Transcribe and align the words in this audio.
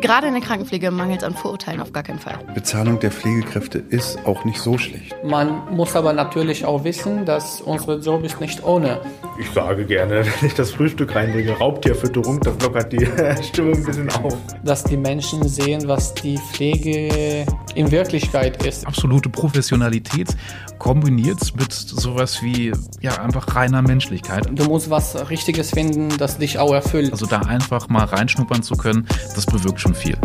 Gerade 0.00 0.28
in 0.28 0.34
der 0.34 0.42
Krankenpflege 0.42 0.90
mangelt 0.90 1.20
es 1.20 1.24
an 1.24 1.34
Vorurteilen 1.34 1.80
auf 1.80 1.92
gar 1.92 2.02
keinen 2.02 2.18
Fall. 2.18 2.38
Bezahlung 2.54 2.98
der 3.00 3.10
Pflegekräfte 3.10 3.78
ist 3.78 4.24
auch 4.26 4.44
nicht 4.44 4.60
so 4.60 4.78
schlecht. 4.78 5.14
Man 5.24 5.74
muss 5.74 5.96
aber 5.96 6.12
natürlich 6.12 6.64
auch 6.64 6.84
wissen, 6.84 7.24
dass 7.24 7.60
unsere 7.60 7.98
Job 7.98 8.24
ist 8.24 8.40
nicht 8.40 8.64
ohne. 8.64 9.00
Ich 9.40 9.50
sage 9.52 9.84
gerne, 9.84 10.24
wenn 10.40 10.48
ich 10.48 10.54
das 10.54 10.72
Frühstück 10.72 11.14
reinbringe, 11.14 11.52
Raubtierfütterung, 11.52 12.40
das 12.40 12.60
lockert 12.60 12.92
die 12.92 13.06
Stimmung 13.42 13.74
ein 13.74 13.84
bisschen 13.84 14.10
auf. 14.10 14.36
Dass 14.64 14.82
die 14.82 14.96
Menschen 14.96 15.46
sehen, 15.48 15.86
was 15.86 16.12
die 16.14 16.36
Pflege 16.38 17.46
in 17.74 17.90
Wirklichkeit 17.90 18.64
ist. 18.66 18.86
Absolute 18.86 19.28
Professionalität 19.28 20.36
kombiniert 20.78 21.40
mit 21.56 21.72
sowas 21.72 22.42
wie 22.42 22.72
ja 23.00 23.22
einfach 23.22 23.54
reiner 23.54 23.82
Menschlichkeit. 23.82 24.48
Du 24.52 24.64
musst 24.64 24.90
was 24.90 25.30
Richtiges 25.30 25.70
finden, 25.70 26.08
das 26.18 26.38
dich 26.38 26.58
auch 26.58 26.72
erfüllt. 26.72 27.12
Also 27.12 27.26
da 27.26 27.40
einfach 27.40 27.88
mal 27.88 28.04
reinschnuppern 28.04 28.62
zu 28.62 28.74
können, 28.74 29.06
das 29.34 29.46
bewirkt 29.46 29.80
schon 29.80 29.94
viel. 29.94 30.16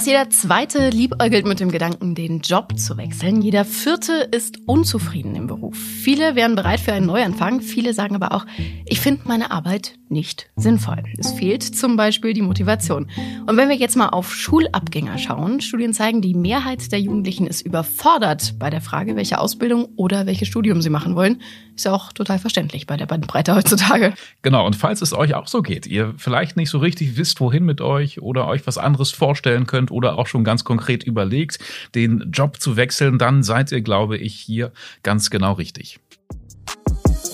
Fast 0.00 0.08
jeder 0.08 0.30
Zweite 0.30 0.88
liebäugelt 0.88 1.44
mit 1.44 1.60
dem 1.60 1.70
Gedanken, 1.70 2.14
den 2.14 2.40
Job 2.40 2.78
zu 2.78 2.96
wechseln. 2.96 3.42
Jeder 3.42 3.66
Vierte 3.66 4.30
ist 4.30 4.66
unzufrieden 4.66 5.34
im 5.34 5.46
Beruf. 5.46 5.76
Viele 5.76 6.34
wären 6.36 6.54
bereit 6.54 6.80
für 6.80 6.94
einen 6.94 7.04
Neuanfang. 7.04 7.60
Viele 7.60 7.92
sagen 7.92 8.14
aber 8.14 8.32
auch, 8.32 8.46
ich 8.86 8.98
finde 8.98 9.20
meine 9.26 9.50
Arbeit 9.50 9.99
nicht 10.10 10.50
sinnvoll. 10.56 11.02
Es 11.18 11.32
fehlt 11.32 11.62
zum 11.62 11.96
Beispiel 11.96 12.32
die 12.32 12.42
Motivation. 12.42 13.08
Und 13.46 13.56
wenn 13.56 13.68
wir 13.68 13.76
jetzt 13.76 13.96
mal 13.96 14.08
auf 14.08 14.34
Schulabgänger 14.34 15.18
schauen, 15.18 15.60
Studien 15.60 15.92
zeigen, 15.92 16.20
die 16.20 16.34
Mehrheit 16.34 16.92
der 16.92 17.00
Jugendlichen 17.00 17.46
ist 17.46 17.62
überfordert 17.62 18.58
bei 18.58 18.70
der 18.70 18.80
Frage, 18.80 19.16
welche 19.16 19.38
Ausbildung 19.38 19.88
oder 19.96 20.26
welches 20.26 20.48
Studium 20.48 20.82
sie 20.82 20.90
machen 20.90 21.14
wollen. 21.14 21.40
Ist 21.76 21.84
ja 21.84 21.92
auch 21.92 22.12
total 22.12 22.38
verständlich 22.38 22.86
bei 22.86 22.96
der 22.96 23.06
Bandbreite 23.06 23.54
heutzutage. 23.54 24.14
Genau, 24.42 24.66
und 24.66 24.76
falls 24.76 25.02
es 25.02 25.12
euch 25.12 25.34
auch 25.34 25.46
so 25.46 25.62
geht, 25.62 25.86
ihr 25.86 26.14
vielleicht 26.16 26.56
nicht 26.56 26.70
so 26.70 26.78
richtig 26.78 27.16
wisst, 27.16 27.40
wohin 27.40 27.64
mit 27.64 27.80
euch 27.80 28.20
oder 28.20 28.46
euch 28.46 28.66
was 28.66 28.78
anderes 28.78 29.10
vorstellen 29.10 29.66
könnt 29.66 29.90
oder 29.90 30.18
auch 30.18 30.26
schon 30.26 30.44
ganz 30.44 30.64
konkret 30.64 31.04
überlegt, 31.04 31.58
den 31.94 32.30
Job 32.32 32.60
zu 32.60 32.76
wechseln, 32.76 33.18
dann 33.18 33.42
seid 33.42 33.72
ihr, 33.72 33.80
glaube 33.80 34.18
ich, 34.18 34.34
hier 34.34 34.72
ganz 35.02 35.30
genau 35.30 35.52
richtig. 35.52 36.00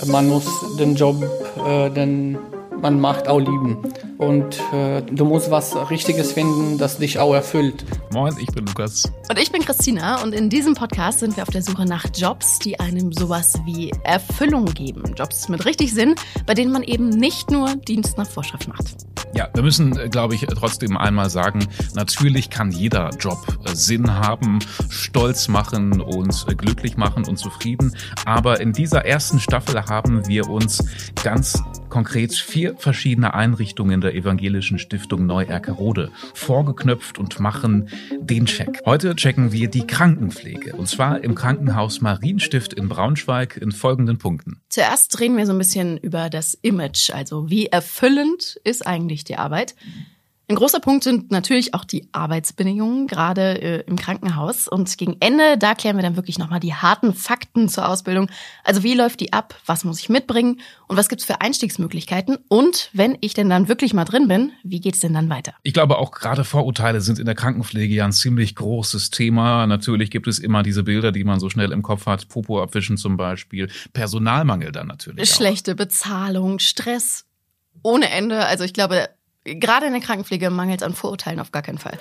Man 0.07 0.29
muss 0.29 0.47
den 0.79 0.95
Job, 0.95 1.25
äh, 1.67 1.91
den 1.91 2.39
man 2.81 3.01
macht, 3.01 3.29
auch 3.29 3.39
lieben. 3.39 3.79
Und 4.19 4.61
äh, 4.73 5.03
du 5.03 5.25
musst 5.25 5.51
was 5.51 5.77
Richtiges 5.91 6.33
finden, 6.33 6.79
das 6.79 6.99
dich 6.99 7.19
auch 7.19 7.35
erfüllt. 7.35 7.85
Moin, 8.13 8.35
ich 8.41 8.49
bin 8.49 8.67
Lukas. 8.67 9.05
Und 9.29 9.39
ich 9.39 9.53
bin 9.53 9.63
Christina 9.63 10.23
und 10.23 10.35
in 10.35 10.49
diesem 10.49 10.75
Podcast 10.75 11.21
sind 11.21 11.37
wir 11.37 11.43
auf 11.43 11.51
der 11.51 11.63
Suche 11.63 11.85
nach 11.85 12.07
Jobs, 12.15 12.59
die 12.59 12.79
einem 12.81 13.13
sowas 13.13 13.55
wie 13.65 13.91
Erfüllung 14.05 14.67
geben. 14.67 15.03
Jobs 15.17 15.49
mit 15.49 15.65
richtig 15.65 15.93
Sinn, 15.93 16.15
bei 16.47 16.55
denen 16.55 16.73
man 16.73 16.83
eben 16.83 17.09
nicht 17.09 17.51
nur 17.51 17.77
Dienst 17.77 18.17
nach 18.19 18.29
Vorschrift 18.29 18.69
macht. 18.69 18.97
Ja, 19.35 19.51
wir 19.53 19.63
müssen, 19.63 19.99
äh, 19.99 20.09
glaube 20.09 20.35
ich, 20.35 20.47
trotzdem 20.47 20.97
einmal 20.97 21.29
sagen, 21.29 21.67
natürlich 21.95 22.49
kann 22.49 22.71
jeder 22.71 23.11
Job 23.19 23.39
äh, 23.65 23.75
Sinn 23.75 24.15
haben, 24.15 24.61
stolz 24.89 25.49
machen 25.49 26.01
und 26.01 26.47
äh, 26.49 26.55
glücklich 26.55 26.97
machen 26.97 27.27
und 27.27 27.37
zufrieden. 27.37 27.95
Aber 28.25 28.61
in 28.61 28.73
dieser 28.73 29.05
ersten 29.05 29.39
Staffel 29.39 29.85
haben 29.85 30.27
wir 30.27 30.49
uns 30.49 30.83
ganz 31.23 31.63
konkret 31.89 32.35
vier 32.35 32.77
verschiedene 32.77 33.35
Einrichtungen 33.35 34.01
der 34.01 34.15
evangelischen 34.15 34.79
Stiftung 34.79 35.27
Neu-Erkerode 35.27 36.11
vorgeknöpft 36.35 37.19
und 37.19 37.41
machen 37.41 37.89
den 38.21 38.47
Check. 38.47 38.83
Heute 38.85 39.15
checken 39.17 39.53
wir 39.53 39.69
die 39.69 39.87
Krankenpflege 39.87 40.75
und 40.75 40.89
zwar 40.89 41.23
im 41.23 41.35
Krankenhaus 41.35 42.01
Marienstift 42.01 42.73
in 42.73 42.89
Braunschweig 42.89 43.57
in 43.57 43.73
folgenden 43.73 44.19
Punkten. 44.19 44.61
Zuerst 44.69 45.19
reden 45.21 45.37
wir 45.37 45.47
so 45.47 45.53
ein 45.53 45.59
bisschen 45.59 45.97
über 45.99 46.31
das 46.31 46.55
Image, 46.55 47.11
also 47.11 47.51
wie 47.51 47.67
erfüllend 47.67 48.61
ist 48.65 48.87
eigentlich 48.87 49.25
die 49.25 49.37
Arbeit. 49.37 49.75
Ein 50.49 50.55
großer 50.55 50.79
Punkt 50.79 51.03
sind 51.03 51.33
natürlich 51.33 51.75
auch 51.75 51.85
die 51.85 52.09
Arbeitsbedingungen, 52.13 53.09
gerade 53.09 53.61
äh, 53.61 53.81
im 53.89 53.97
Krankenhaus. 53.97 54.69
Und 54.69 54.97
gegen 54.97 55.17
Ende, 55.19 55.59
da 55.59 55.75
klären 55.75 55.97
wir 55.97 56.05
dann 56.05 56.15
wirklich 56.15 56.39
nochmal 56.39 56.61
die 56.61 56.73
harten 56.73 57.15
Fakten 57.15 57.69
zur 57.69 57.89
Ausbildung. 57.89 58.31
Also 58.63 58.85
wie 58.85 58.95
läuft 58.95 59.19
die 59.19 59.33
ab? 59.33 59.57
Was 59.67 59.83
muss 59.83 59.99
ich 59.99 60.09
mitbringen? 60.09 60.61
Und 60.87 60.97
was 60.97 61.09
gibt's 61.09 61.25
für 61.25 61.41
Einstiegsmöglichkeiten? 61.41 62.39
Und 62.47 62.91
wenn 62.93 63.19
ich 63.23 63.35
denn 63.35 63.51
dann 63.51 63.67
wirklich 63.67 63.93
mal 63.93 64.05
drin 64.05 64.29
bin, 64.29 64.53
wie 64.63 64.79
geht's 64.79 65.01
denn 65.01 65.15
dann 65.15 65.29
weiter? 65.31 65.55
Ich 65.65 65.75
glaube 65.75 65.99
auch 65.99 66.13
gerade 66.13 66.45
Vorurteile 66.45 67.01
sind 67.01 67.19
in 67.19 67.27
der 67.27 67.35
Krankenpflege 67.35 67.93
ja 67.93 68.05
ein 68.05 68.13
ziemlich 68.13 68.55
großes 68.55 69.11
Thema. 69.11 69.67
Natürlich 69.67 70.13
gibt 70.13 70.29
es 70.29 70.39
immer 70.39 70.63
diese 70.63 70.85
Bilder, 70.85 71.11
die 71.11 71.25
man 71.25 71.41
so 71.41 71.51
schnell 71.51 71.73
im 71.73 71.83
Kopf 71.83 72.07
hat. 72.07 72.29
Popo 72.29 72.63
abwischen 72.63 72.99
zum 72.99 73.17
Beispiel. 73.17 73.69
Personalmangel 73.93 74.71
dann 74.71 74.87
natürlich. 74.87 75.29
Schlechte 75.29 75.73
auch. 75.73 75.77
Bezahlung, 75.77 76.61
Stress 76.61 77.25
ohne 77.83 78.11
Ende. 78.11 78.47
Also 78.47 78.65
ich 78.65 78.73
glaube, 78.73 79.09
Gerade 79.47 79.87
in 79.87 79.93
der 79.93 80.03
Krankenpflege 80.03 80.51
mangelt 80.51 80.81
es 80.81 80.87
an 80.87 80.93
Vorurteilen 80.93 81.39
auf 81.39 81.53
gar 81.53 81.63
keinen 81.63 81.79
Fall. 81.79 81.97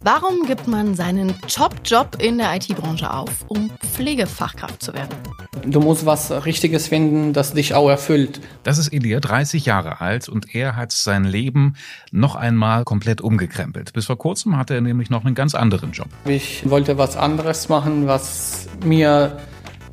Warum 0.00 0.44
gibt 0.44 0.66
man 0.66 0.96
seinen 0.96 1.40
Top-Job 1.42 2.16
in 2.20 2.38
der 2.38 2.56
IT-Branche 2.56 3.12
auf, 3.12 3.44
um 3.46 3.70
Pflegefachkraft 3.94 4.82
zu 4.82 4.94
werden? 4.94 5.16
Du 5.64 5.80
musst 5.80 6.04
was 6.04 6.44
Richtiges 6.44 6.88
finden, 6.88 7.32
das 7.32 7.54
dich 7.54 7.74
auch 7.74 7.88
erfüllt. 7.88 8.40
Das 8.64 8.78
ist 8.78 8.92
Elia, 8.92 9.20
30 9.20 9.64
Jahre 9.64 10.00
alt 10.00 10.28
und 10.28 10.54
er 10.56 10.74
hat 10.74 10.90
sein 10.90 11.24
Leben 11.24 11.74
noch 12.10 12.34
einmal 12.34 12.84
komplett 12.84 13.20
umgekrempelt. 13.20 13.92
Bis 13.92 14.06
vor 14.06 14.18
kurzem 14.18 14.56
hatte 14.56 14.74
er 14.74 14.80
nämlich 14.80 15.08
noch 15.10 15.24
einen 15.24 15.36
ganz 15.36 15.54
anderen 15.54 15.92
Job. 15.92 16.08
Ich 16.24 16.68
wollte 16.68 16.98
was 16.98 17.16
anderes 17.16 17.68
machen, 17.68 18.08
was 18.08 18.68
mir 18.84 19.38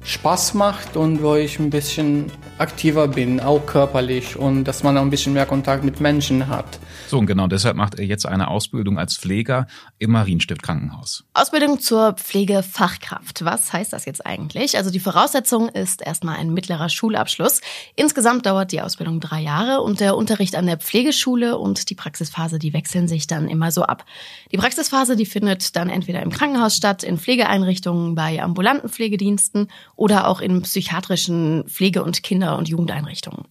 Spaß 0.03 0.53
macht 0.53 0.97
und 0.97 1.23
wo 1.23 1.35
ich 1.35 1.59
ein 1.59 1.69
bisschen 1.69 2.31
aktiver 2.57 3.07
bin, 3.07 3.39
auch 3.39 3.65
körperlich 3.65 4.35
und 4.35 4.65
dass 4.65 4.83
man 4.83 4.97
auch 4.97 5.01
ein 5.01 5.09
bisschen 5.09 5.33
mehr 5.33 5.45
Kontakt 5.45 5.83
mit 5.83 6.01
Menschen 6.01 6.47
hat. 6.47 6.79
So, 7.07 7.19
und 7.19 7.25
genau 7.25 7.47
deshalb 7.47 7.75
macht 7.75 7.95
er 7.95 8.05
jetzt 8.05 8.25
eine 8.25 8.47
Ausbildung 8.47 8.97
als 8.97 9.17
Pfleger 9.17 9.67
im 9.99 10.11
Marienstift 10.11 10.63
Krankenhaus. 10.63 11.23
Ausbildung 11.33 11.79
zur 11.79 12.13
Pflegefachkraft. 12.13 13.45
Was 13.45 13.71
heißt 13.73 13.93
das 13.93 14.05
jetzt 14.05 14.25
eigentlich? 14.25 14.77
Also 14.77 14.89
die 14.89 14.99
Voraussetzung 14.99 15.69
ist 15.69 16.01
erstmal 16.01 16.37
ein 16.37 16.53
mittlerer 16.53 16.89
Schulabschluss. 16.89 17.61
Insgesamt 17.95 18.45
dauert 18.45 18.71
die 18.71 18.81
Ausbildung 18.81 19.19
drei 19.19 19.41
Jahre 19.41 19.81
und 19.81 19.99
der 19.99 20.15
Unterricht 20.15 20.55
an 20.55 20.65
der 20.65 20.77
Pflegeschule 20.77 21.57
und 21.57 21.89
die 21.89 21.95
Praxisphase, 21.95 22.59
die 22.59 22.73
wechseln 22.73 23.07
sich 23.07 23.27
dann 23.27 23.47
immer 23.47 23.71
so 23.71 23.83
ab. 23.83 24.05
Die 24.51 24.57
Praxisphase, 24.57 25.15
die 25.15 25.25
findet 25.25 25.75
dann 25.75 25.89
entweder 25.89 26.21
im 26.21 26.31
Krankenhaus 26.31 26.75
statt, 26.75 27.03
in 27.03 27.17
Pflegeeinrichtungen, 27.17 28.15
bei 28.15 28.41
ambulanten 28.41 28.89
Pflegediensten 28.89 29.69
oder 29.95 30.27
auch 30.27 30.41
in 30.41 30.61
psychiatrischen 30.61 31.65
Pflege- 31.67 32.03
und 32.03 32.23
Kinder- 32.23 32.57
und 32.57 32.69
Jugendeinrichtungen. 32.69 33.45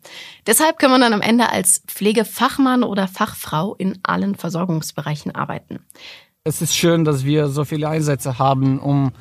Deshalb 0.46 0.78
kann 0.78 0.90
man 0.90 1.00
dann 1.00 1.12
am 1.12 1.20
Ende 1.20 1.50
als 1.50 1.82
Pflegefachmann 1.86 2.82
oder 2.82 3.08
Fachfrau 3.32 3.74
in 3.74 3.98
allen 4.02 4.34
Versorgungsbereichen 4.34 5.34
arbeiten. 5.34 5.80
Es 6.44 6.60
ist 6.60 6.74
schön, 6.74 7.04
dass 7.04 7.24
wir 7.24 7.48
so 7.48 7.64
viele 7.64 7.88
Einsätze 7.88 8.38
haben, 8.38 8.80
um 8.80 9.12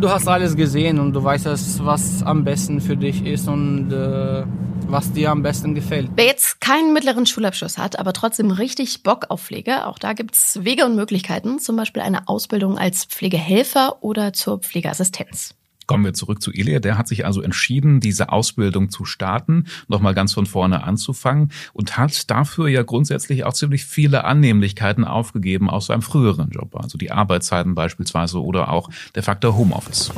du 0.00 0.08
hast 0.08 0.26
alles 0.26 0.56
gesehen 0.56 0.98
und 0.98 1.12
du 1.12 1.22
weißt, 1.22 1.46
was 1.84 2.22
am 2.22 2.44
besten 2.44 2.80
für 2.80 2.96
dich 2.96 3.26
ist 3.26 3.46
und 3.46 3.92
äh, 3.92 4.44
was 4.86 5.12
dir 5.12 5.30
am 5.30 5.42
besten 5.42 5.74
gefällt. 5.74 6.10
Wer 6.16 6.26
jetzt 6.26 6.62
keinen 6.62 6.94
mittleren 6.94 7.26
Schulabschluss 7.26 7.76
hat, 7.76 7.98
aber 7.98 8.14
trotzdem 8.14 8.50
richtig 8.50 9.02
Bock 9.02 9.26
auf 9.28 9.42
Pflege, 9.42 9.86
auch 9.86 9.98
da 9.98 10.14
gibt's 10.14 10.64
Wege 10.64 10.86
und 10.86 10.96
Möglichkeiten, 10.96 11.58
zum 11.58 11.76
Beispiel 11.76 12.02
eine 12.02 12.26
Ausbildung 12.26 12.78
als 12.78 13.04
Pflegehelfer 13.04 14.02
oder 14.02 14.32
zur 14.32 14.58
Pflegeassistenz. 14.58 15.54
Kommen 15.92 16.06
wir 16.06 16.14
zurück 16.14 16.40
zu 16.40 16.52
Elia. 16.52 16.80
Der 16.80 16.96
hat 16.96 17.06
sich 17.06 17.26
also 17.26 17.42
entschieden, 17.42 18.00
diese 18.00 18.30
Ausbildung 18.30 18.88
zu 18.88 19.04
starten, 19.04 19.64
nochmal 19.88 20.14
ganz 20.14 20.32
von 20.32 20.46
vorne 20.46 20.84
anzufangen 20.84 21.52
und 21.74 21.98
hat 21.98 22.30
dafür 22.30 22.68
ja 22.68 22.82
grundsätzlich 22.82 23.44
auch 23.44 23.52
ziemlich 23.52 23.84
viele 23.84 24.24
Annehmlichkeiten 24.24 25.04
aufgegeben 25.04 25.68
aus 25.68 25.86
seinem 25.86 26.00
früheren 26.00 26.48
Job. 26.48 26.76
Also 26.76 26.96
die 26.96 27.12
Arbeitszeiten 27.12 27.74
beispielsweise 27.74 28.42
oder 28.42 28.70
auch 28.70 28.88
der 29.14 29.22
Faktor 29.22 29.54
Homeoffice. 29.54 30.10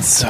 So. 0.00 0.28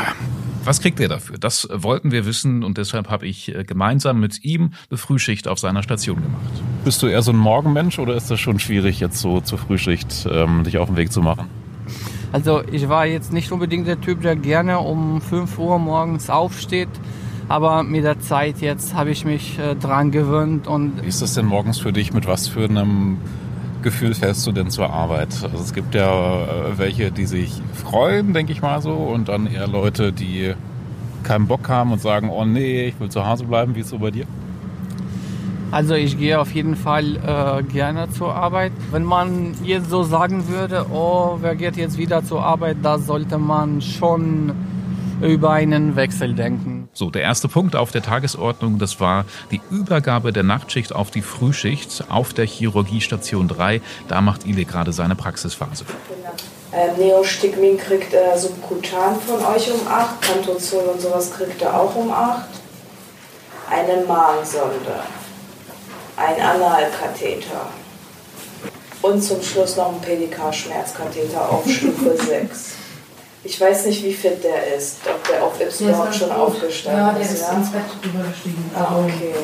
Was 0.64 0.80
kriegt 0.80 0.98
er 1.00 1.08
dafür? 1.08 1.36
Das 1.38 1.68
wollten 1.70 2.10
wir 2.10 2.24
wissen 2.24 2.64
und 2.64 2.78
deshalb 2.78 3.10
habe 3.10 3.26
ich 3.26 3.54
äh, 3.54 3.64
gemeinsam 3.64 4.18
mit 4.18 4.44
ihm 4.44 4.72
eine 4.88 4.96
Frühschicht 4.96 5.46
auf 5.46 5.58
seiner 5.58 5.82
Station 5.82 6.22
gemacht. 6.22 6.62
Bist 6.84 7.02
du 7.02 7.08
eher 7.08 7.20
so 7.20 7.32
ein 7.32 7.36
Morgenmensch 7.36 7.98
oder 7.98 8.14
ist 8.14 8.30
das 8.30 8.40
schon 8.40 8.58
schwierig, 8.60 8.98
jetzt 8.98 9.18
so 9.18 9.42
zur 9.42 9.58
Frühschicht 9.58 10.26
ähm, 10.30 10.64
dich 10.64 10.78
auf 10.78 10.88
den 10.88 10.96
Weg 10.96 11.12
zu 11.12 11.20
machen? 11.20 11.61
Also 12.32 12.62
ich 12.70 12.88
war 12.88 13.06
jetzt 13.06 13.32
nicht 13.32 13.52
unbedingt 13.52 13.86
der 13.86 14.00
Typ, 14.00 14.22
der 14.22 14.36
gerne 14.36 14.80
um 14.80 15.20
5 15.20 15.58
Uhr 15.58 15.78
morgens 15.78 16.30
aufsteht. 16.30 16.88
Aber 17.48 17.82
mit 17.82 18.04
der 18.04 18.20
Zeit 18.20 18.60
jetzt 18.60 18.94
habe 18.94 19.10
ich 19.10 19.24
mich 19.24 19.58
äh, 19.58 19.74
dran 19.74 20.10
gewöhnt. 20.10 20.66
Und 20.66 21.02
Wie 21.02 21.08
ist 21.08 21.20
das 21.20 21.34
denn 21.34 21.44
morgens 21.44 21.78
für 21.78 21.92
dich? 21.92 22.14
Mit 22.14 22.26
was 22.26 22.48
für 22.48 22.64
einem 22.64 23.18
Gefühl 23.82 24.14
fährst 24.14 24.46
du 24.46 24.52
denn 24.52 24.70
zur 24.70 24.90
Arbeit? 24.90 25.28
Also 25.42 25.58
es 25.58 25.74
gibt 25.74 25.94
ja 25.94 26.44
äh, 26.44 26.78
welche, 26.78 27.10
die 27.10 27.26
sich 27.26 27.60
freuen, 27.74 28.32
denke 28.32 28.52
ich 28.52 28.62
mal 28.62 28.80
so, 28.80 28.94
und 28.94 29.28
dann 29.28 29.46
eher 29.46 29.68
Leute, 29.68 30.12
die 30.12 30.54
keinen 31.24 31.46
Bock 31.46 31.68
haben 31.68 31.92
und 31.92 32.00
sagen, 32.00 32.30
oh 32.30 32.44
nee, 32.44 32.86
ich 32.86 32.98
will 33.00 33.10
zu 33.10 33.26
Hause 33.26 33.44
bleiben. 33.44 33.74
Wie 33.74 33.80
ist 33.80 33.86
es 33.86 33.90
so 33.90 33.98
bei 33.98 34.10
dir? 34.10 34.24
Also 35.72 35.94
ich 35.94 36.18
gehe 36.18 36.38
auf 36.38 36.52
jeden 36.52 36.76
Fall 36.76 37.16
äh, 37.16 37.62
gerne 37.62 38.10
zur 38.10 38.34
Arbeit. 38.34 38.72
Wenn 38.90 39.04
man 39.04 39.56
jetzt 39.64 39.88
so 39.88 40.02
sagen 40.02 40.46
würde, 40.48 40.84
oh, 40.92 41.38
wer 41.40 41.56
geht 41.56 41.76
jetzt 41.76 41.96
wieder 41.96 42.22
zur 42.22 42.44
Arbeit, 42.44 42.76
da 42.82 42.98
sollte 42.98 43.38
man 43.38 43.80
schon 43.80 44.52
über 45.22 45.52
einen 45.52 45.96
Wechsel 45.96 46.34
denken. 46.34 46.88
So, 46.92 47.08
der 47.08 47.22
erste 47.22 47.48
Punkt 47.48 47.74
auf 47.74 47.90
der 47.90 48.02
Tagesordnung, 48.02 48.78
das 48.78 49.00
war 49.00 49.24
die 49.50 49.62
Übergabe 49.70 50.30
der 50.32 50.42
Nachtschicht 50.42 50.94
auf 50.94 51.10
die 51.10 51.22
Frühschicht 51.22 52.04
auf 52.10 52.34
der 52.34 52.44
Chirurgiestation 52.44 53.48
3. 53.48 53.80
Da 54.08 54.20
macht 54.20 54.46
Ile 54.46 54.66
gerade 54.66 54.92
seine 54.92 55.14
Praxisphase. 55.14 55.86
Ähm, 56.74 56.98
Neostigmin 56.98 57.78
kriegt 57.78 58.12
er 58.12 58.36
subkutan 58.36 59.18
von 59.20 59.42
euch 59.54 59.70
um 59.72 59.86
8, 59.88 60.20
Cantozol 60.20 60.84
und 60.84 61.00
sowas 61.00 61.32
kriegt 61.32 61.62
er 61.62 61.80
auch 61.80 61.94
um 61.94 62.10
8. 62.10 62.46
Eine 63.70 64.04
Magensonde, 64.06 65.00
ein 66.22 66.40
Analkatheter 66.40 67.66
und 69.02 69.22
zum 69.22 69.42
Schluss 69.42 69.76
noch 69.76 69.88
ein 69.92 70.00
PDK-Schmerzkatheter 70.00 71.50
auf 71.50 71.68
Stufe 71.68 72.16
6. 72.26 72.60
Ich 73.44 73.60
weiß 73.60 73.86
nicht, 73.86 74.04
wie 74.04 74.14
fit 74.14 74.44
der 74.44 74.76
ist, 74.76 74.98
ob 75.04 75.26
der 75.28 75.42
auf 75.44 75.54
überhaupt 75.80 76.14
schon 76.14 76.30
aufgestanden 76.30 77.00
Ja, 77.06 77.12
der 77.12 77.22
ist. 77.22 77.32
ist 77.32 77.40
Ja? 77.42 77.52
ins 77.54 77.70
Bett 77.72 77.82
drüber 78.00 78.24
gestiegen. 78.28 78.70
Ah, 78.72 79.00
okay. 79.04 79.34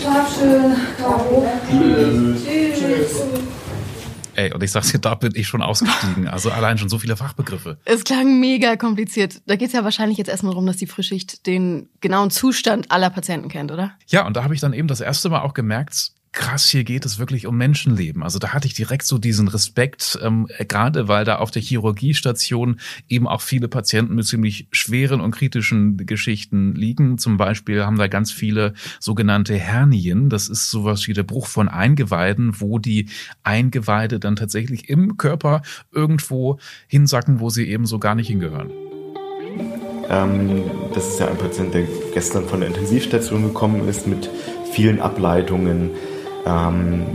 Schlaf 0.00 0.28
schön, 0.38 0.76
Caro. 0.96 1.46
Tschüss. 1.68 3.22
Ey, 4.40 4.54
und 4.54 4.62
ich 4.62 4.72
sag's 4.72 4.90
dir, 4.90 4.98
da 4.98 5.14
bin 5.16 5.32
ich 5.34 5.46
schon 5.46 5.60
ausgestiegen. 5.60 6.26
Also 6.26 6.50
allein 6.50 6.78
schon 6.78 6.88
so 6.88 6.98
viele 6.98 7.14
Fachbegriffe. 7.14 7.76
Es 7.84 8.04
klang 8.04 8.40
mega 8.40 8.76
kompliziert. 8.76 9.42
Da 9.44 9.56
geht's 9.56 9.74
ja 9.74 9.84
wahrscheinlich 9.84 10.16
jetzt 10.16 10.28
erstmal 10.28 10.52
darum, 10.52 10.64
dass 10.66 10.78
die 10.78 10.86
Frühschicht 10.86 11.46
den 11.46 11.90
genauen 12.00 12.30
Zustand 12.30 12.90
aller 12.90 13.10
Patienten 13.10 13.50
kennt, 13.50 13.70
oder? 13.70 13.92
Ja, 14.06 14.26
und 14.26 14.34
da 14.36 14.42
habe 14.42 14.54
ich 14.54 14.60
dann 14.60 14.72
eben 14.72 14.88
das 14.88 15.02
erste 15.02 15.28
Mal 15.28 15.42
auch 15.42 15.52
gemerkt, 15.52 16.12
krass, 16.32 16.68
hier 16.68 16.84
geht 16.84 17.04
es 17.04 17.18
wirklich 17.18 17.46
um 17.46 17.56
Menschenleben. 17.56 18.22
Also 18.22 18.38
da 18.38 18.52
hatte 18.52 18.68
ich 18.68 18.74
direkt 18.74 19.04
so 19.04 19.18
diesen 19.18 19.48
Respekt, 19.48 20.18
ähm, 20.22 20.46
gerade 20.68 21.08
weil 21.08 21.24
da 21.24 21.36
auf 21.36 21.50
der 21.50 21.62
Chirurgiestation 21.62 22.78
eben 23.08 23.26
auch 23.26 23.40
viele 23.40 23.68
Patienten 23.68 24.14
mit 24.14 24.26
ziemlich 24.26 24.68
schweren 24.70 25.20
und 25.20 25.32
kritischen 25.32 25.96
Geschichten 26.06 26.74
liegen. 26.74 27.18
Zum 27.18 27.36
Beispiel 27.36 27.84
haben 27.84 27.98
da 27.98 28.06
ganz 28.06 28.30
viele 28.30 28.74
sogenannte 29.00 29.56
Hernien. 29.56 30.30
Das 30.30 30.48
ist 30.48 30.70
sowas 30.70 31.08
wie 31.08 31.14
der 31.14 31.24
Bruch 31.24 31.46
von 31.46 31.68
Eingeweiden, 31.68 32.60
wo 32.60 32.78
die 32.78 33.08
Eingeweide 33.42 34.20
dann 34.20 34.36
tatsächlich 34.36 34.88
im 34.88 35.16
Körper 35.16 35.62
irgendwo 35.90 36.58
hinsacken, 36.86 37.40
wo 37.40 37.50
sie 37.50 37.68
eben 37.68 37.86
so 37.86 37.98
gar 37.98 38.14
nicht 38.14 38.28
hingehören. 38.28 38.70
Ähm, 40.08 40.64
das 40.94 41.08
ist 41.08 41.20
ja 41.20 41.28
ein 41.28 41.38
Patient, 41.38 41.74
der 41.74 41.84
gestern 42.14 42.46
von 42.46 42.60
der 42.60 42.68
Intensivstation 42.68 43.42
gekommen 43.42 43.88
ist 43.88 44.06
mit 44.06 44.30
vielen 44.72 45.00
Ableitungen. 45.00 45.90
Ähm, 46.46 47.06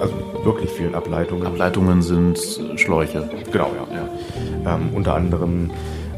also 0.00 0.14
wirklich 0.44 0.70
vielen 0.70 0.94
Ableitungen. 0.94 1.46
Ableitungen 1.46 2.02
sind 2.02 2.38
Schläuche. 2.76 3.28
Genau, 3.50 3.70
ja. 3.90 3.96
ja. 4.64 4.74
Ähm, 4.74 4.90
unter 4.94 5.14
anderem 5.14 5.70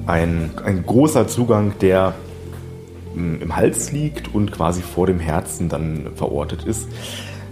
ein, 0.06 0.50
ein 0.64 0.84
großer 0.84 1.26
Zugang, 1.28 1.74
der 1.80 2.14
mh, 3.14 3.42
im 3.42 3.56
Hals 3.56 3.92
liegt 3.92 4.34
und 4.34 4.52
quasi 4.52 4.82
vor 4.82 5.06
dem 5.06 5.20
Herzen 5.20 5.68
dann 5.68 6.08
verortet 6.14 6.64
ist. 6.64 6.88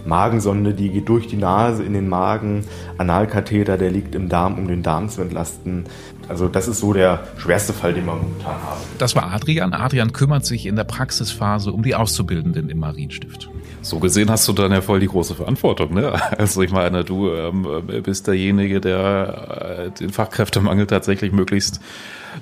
Magensonde, 0.05 0.73
die 0.73 0.89
geht 0.89 1.07
durch 1.07 1.27
die 1.27 1.37
Nase 1.37 1.83
in 1.83 1.93
den 1.93 2.09
Magen. 2.09 2.65
Analkatheter, 2.97 3.77
der 3.77 3.89
liegt 3.89 4.15
im 4.15 4.27
Darm, 4.27 4.57
um 4.57 4.67
den 4.67 4.83
Darm 4.83 5.09
zu 5.09 5.21
entlasten. 5.21 5.85
Also 6.27 6.47
das 6.47 6.67
ist 6.67 6.79
so 6.79 6.93
der 6.93 7.23
schwerste 7.37 7.73
Fall, 7.73 7.93
den 7.93 8.05
wir 8.05 8.13
momentan 8.13 8.53
haben. 8.53 8.81
Das 8.97 9.15
war 9.15 9.31
Adrian. 9.31 9.73
Adrian 9.73 10.11
kümmert 10.11 10.45
sich 10.45 10.65
in 10.65 10.75
der 10.75 10.83
Praxisphase 10.83 11.71
um 11.71 11.83
die 11.83 11.95
Auszubildenden 11.95 12.69
im 12.69 12.79
Marienstift. 12.79 13.49
So 13.83 13.99
gesehen 13.99 14.31
hast 14.31 14.47
du 14.47 14.53
dann 14.53 14.71
ja 14.71 14.81
voll 14.81 15.01
die 15.01 15.07
große 15.07 15.35
Verantwortung, 15.35 15.93
ne? 15.93 16.13
Also 16.37 16.61
ich 16.61 16.71
meine, 16.71 17.03
du 17.03 17.29
ähm, 17.29 17.67
bist 18.01 18.27
derjenige, 18.27 18.79
der 18.79 19.87
äh, 19.87 19.91
den 19.91 20.09
Fachkräftemangel 20.09 20.87
tatsächlich 20.87 21.31
möglichst 21.31 21.81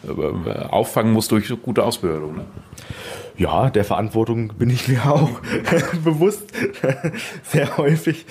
äh, 0.07 0.51
auffangen 0.69 1.13
muss 1.13 1.27
durch 1.27 1.51
gute 1.61 1.83
Ausbildung. 1.83 2.37
Ne? 2.37 2.45
Ja, 3.37 3.71
der 3.71 3.83
Verantwortung 3.83 4.49
bin 4.49 4.69
ich 4.69 4.87
mir 4.87 5.03
auch 5.05 5.29
bewusst. 6.03 6.43
Sehr 7.43 7.77
häufig. 7.77 8.25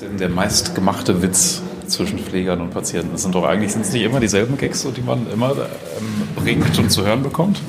Denn 0.00 0.18
der 0.18 0.28
meistgemachte 0.28 1.20
Witz 1.20 1.62
zwischen 1.88 2.20
Pflegern 2.20 2.60
und 2.60 2.70
Patienten, 2.70 3.16
sind 3.16 3.34
doch 3.34 3.44
eigentlich 3.44 3.72
sind's 3.72 3.92
nicht 3.92 4.04
immer 4.04 4.20
dieselben 4.20 4.56
Gags, 4.56 4.86
die 4.96 5.02
man 5.02 5.26
immer 5.32 5.50
ähm, 5.52 6.28
bringt 6.36 6.78
und 6.78 6.90
zu 6.90 7.04
hören 7.04 7.24
bekommt. 7.24 7.60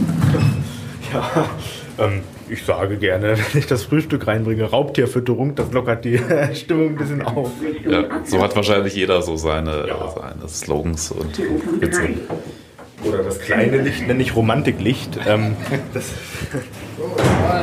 Ja, 1.12 1.50
ähm, 1.98 2.22
ich 2.54 2.66
sage 2.66 2.98
gerne, 2.98 3.38
wenn 3.52 3.60
ich 3.60 3.68
das 3.68 3.84
Frühstück 3.84 4.28
reinbringe, 4.28 4.64
Raubtierfütterung, 4.66 5.56
das 5.56 5.72
lockert 5.72 6.06
die 6.06 6.20
Stimmung 6.54 6.90
ein 6.90 6.96
bisschen 6.96 7.22
auf. 7.22 7.50
Ja, 7.88 8.04
so 8.24 8.42
hat 8.42 8.56
wahrscheinlich 8.56 8.96
jeder 8.96 9.22
so 9.22 9.36
seine, 9.36 9.88
seine 10.16 10.48
Slogans 10.48 11.12
und 11.12 11.40
Witze. 11.82 12.10
Oder 13.04 13.24
das 13.24 13.40
kleine 13.40 13.78
Licht 13.82 14.08
nenne 14.08 14.22
ich 14.24 14.36
Romantiklicht. 14.36 15.20
Ähm, 15.28 15.56
das, 15.94 16.06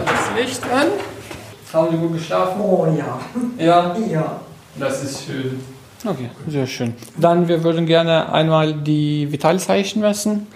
Das 0.05 0.41
Licht 0.43 0.63
an. 0.65 0.89
Haben 1.73 1.91
Sie 1.93 1.97
gut 1.99 2.13
geschlafen? 2.15 2.61
Oh 2.61 2.87
ja. 2.99 3.21
Ja, 3.65 3.97
Ja. 4.11 4.41
das 4.77 5.03
ist 5.05 5.25
schön. 5.27 5.61
Okay, 6.03 6.31
sehr 6.47 6.67
schön. 6.67 6.95
Dann, 7.19 7.49
wir 7.49 7.63
würden 7.63 7.85
gerne 7.85 8.33
einmal 8.33 8.73
die 8.73 9.31
Vitalzeichen 9.31 10.01
messen. 10.01 10.47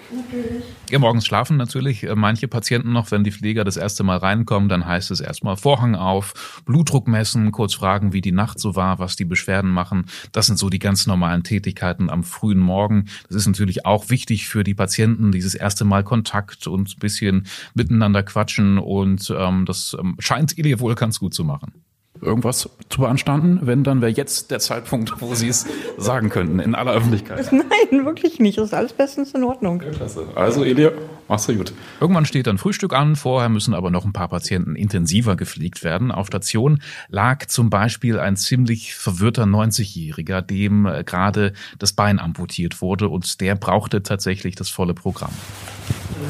Ja, 0.89 0.97
morgens 0.97 1.25
schlafen 1.25 1.57
natürlich 1.57 2.03
äh, 2.03 2.15
manche 2.15 2.47
Patienten 2.47 2.91
noch, 2.93 3.11
wenn 3.11 3.23
die 3.23 3.31
Pfleger 3.31 3.63
das 3.63 3.77
erste 3.77 4.03
Mal 4.03 4.17
reinkommen, 4.17 4.69
dann 4.69 4.87
heißt 4.87 5.11
es 5.11 5.19
erstmal 5.19 5.55
Vorhang 5.55 5.95
auf, 5.95 6.61
Blutdruck 6.65 7.07
messen, 7.07 7.51
kurz 7.51 7.75
fragen, 7.75 8.11
wie 8.11 8.21
die 8.21 8.31
Nacht 8.31 8.59
so 8.59 8.75
war, 8.75 8.97
was 8.97 9.15
die 9.15 9.25
Beschwerden 9.25 9.69
machen. 9.69 10.05
Das 10.31 10.47
sind 10.47 10.57
so 10.57 10.69
die 10.69 10.79
ganz 10.79 11.05
normalen 11.05 11.43
Tätigkeiten 11.43 12.09
am 12.09 12.23
frühen 12.23 12.59
Morgen. 12.59 13.05
Das 13.27 13.37
ist 13.37 13.47
natürlich 13.47 13.85
auch 13.85 14.09
wichtig 14.09 14.47
für 14.47 14.63
die 14.63 14.73
Patienten, 14.73 15.31
dieses 15.31 15.53
erste 15.53 15.85
Mal 15.85 16.03
Kontakt 16.03 16.65
und 16.65 16.97
ein 16.97 16.99
bisschen 16.99 17.45
miteinander 17.75 18.23
quatschen 18.23 18.79
und 18.79 19.31
ähm, 19.35 19.65
das 19.65 19.95
ähm, 19.99 20.15
scheint 20.17 20.57
Ilja 20.57 20.79
wohl 20.79 20.95
ganz 20.95 21.19
gut 21.19 21.35
zu 21.35 21.43
machen. 21.43 21.73
Irgendwas 22.21 22.69
zu 22.89 23.01
beanstanden? 23.01 23.59
Wenn, 23.63 23.83
dann 23.83 24.01
wäre 24.01 24.11
jetzt 24.11 24.51
der 24.51 24.59
Zeitpunkt, 24.59 25.21
wo 25.21 25.35
Sie 25.35 25.47
es 25.47 25.65
sagen 25.97 26.29
könnten, 26.29 26.59
in 26.59 26.75
aller 26.75 26.93
Öffentlichkeit. 26.93 27.51
Nein, 27.51 28.05
wirklich 28.05 28.39
nicht. 28.39 28.57
Das 28.57 28.67
ist 28.67 28.73
alles 28.73 28.93
bestens 28.93 29.33
in 29.33 29.43
Ordnung. 29.43 29.79
Klasse. 29.79 30.27
Also, 30.35 30.63
Elia, 30.63 30.91
machst 31.27 31.49
du 31.49 31.55
gut. 31.55 31.73
Irgendwann 31.99 32.25
steht 32.25 32.47
dann 32.47 32.57
Frühstück 32.57 32.93
an, 32.93 33.15
vorher 33.15 33.49
müssen 33.49 33.73
aber 33.73 33.91
noch 33.91 34.05
ein 34.05 34.13
paar 34.13 34.29
Patienten 34.29 34.75
intensiver 34.75 35.35
gepflegt 35.35 35.83
werden. 35.83 36.11
Auf 36.11 36.27
Station 36.27 36.79
lag 37.09 37.45
zum 37.47 37.69
Beispiel 37.69 38.19
ein 38.19 38.37
ziemlich 38.37 38.95
verwirrter 38.95 39.43
90-Jähriger, 39.43 40.41
dem 40.41 40.85
äh, 40.85 41.03
gerade 41.03 41.53
das 41.79 41.93
Bein 41.93 42.19
amputiert 42.19 42.81
wurde 42.81 43.09
und 43.09 43.41
der 43.41 43.55
brauchte 43.55 44.03
tatsächlich 44.03 44.55
das 44.55 44.69
volle 44.69 44.93
Programm. 44.93 45.31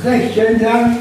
Rechten 0.04 0.60
Dank. 0.60 0.98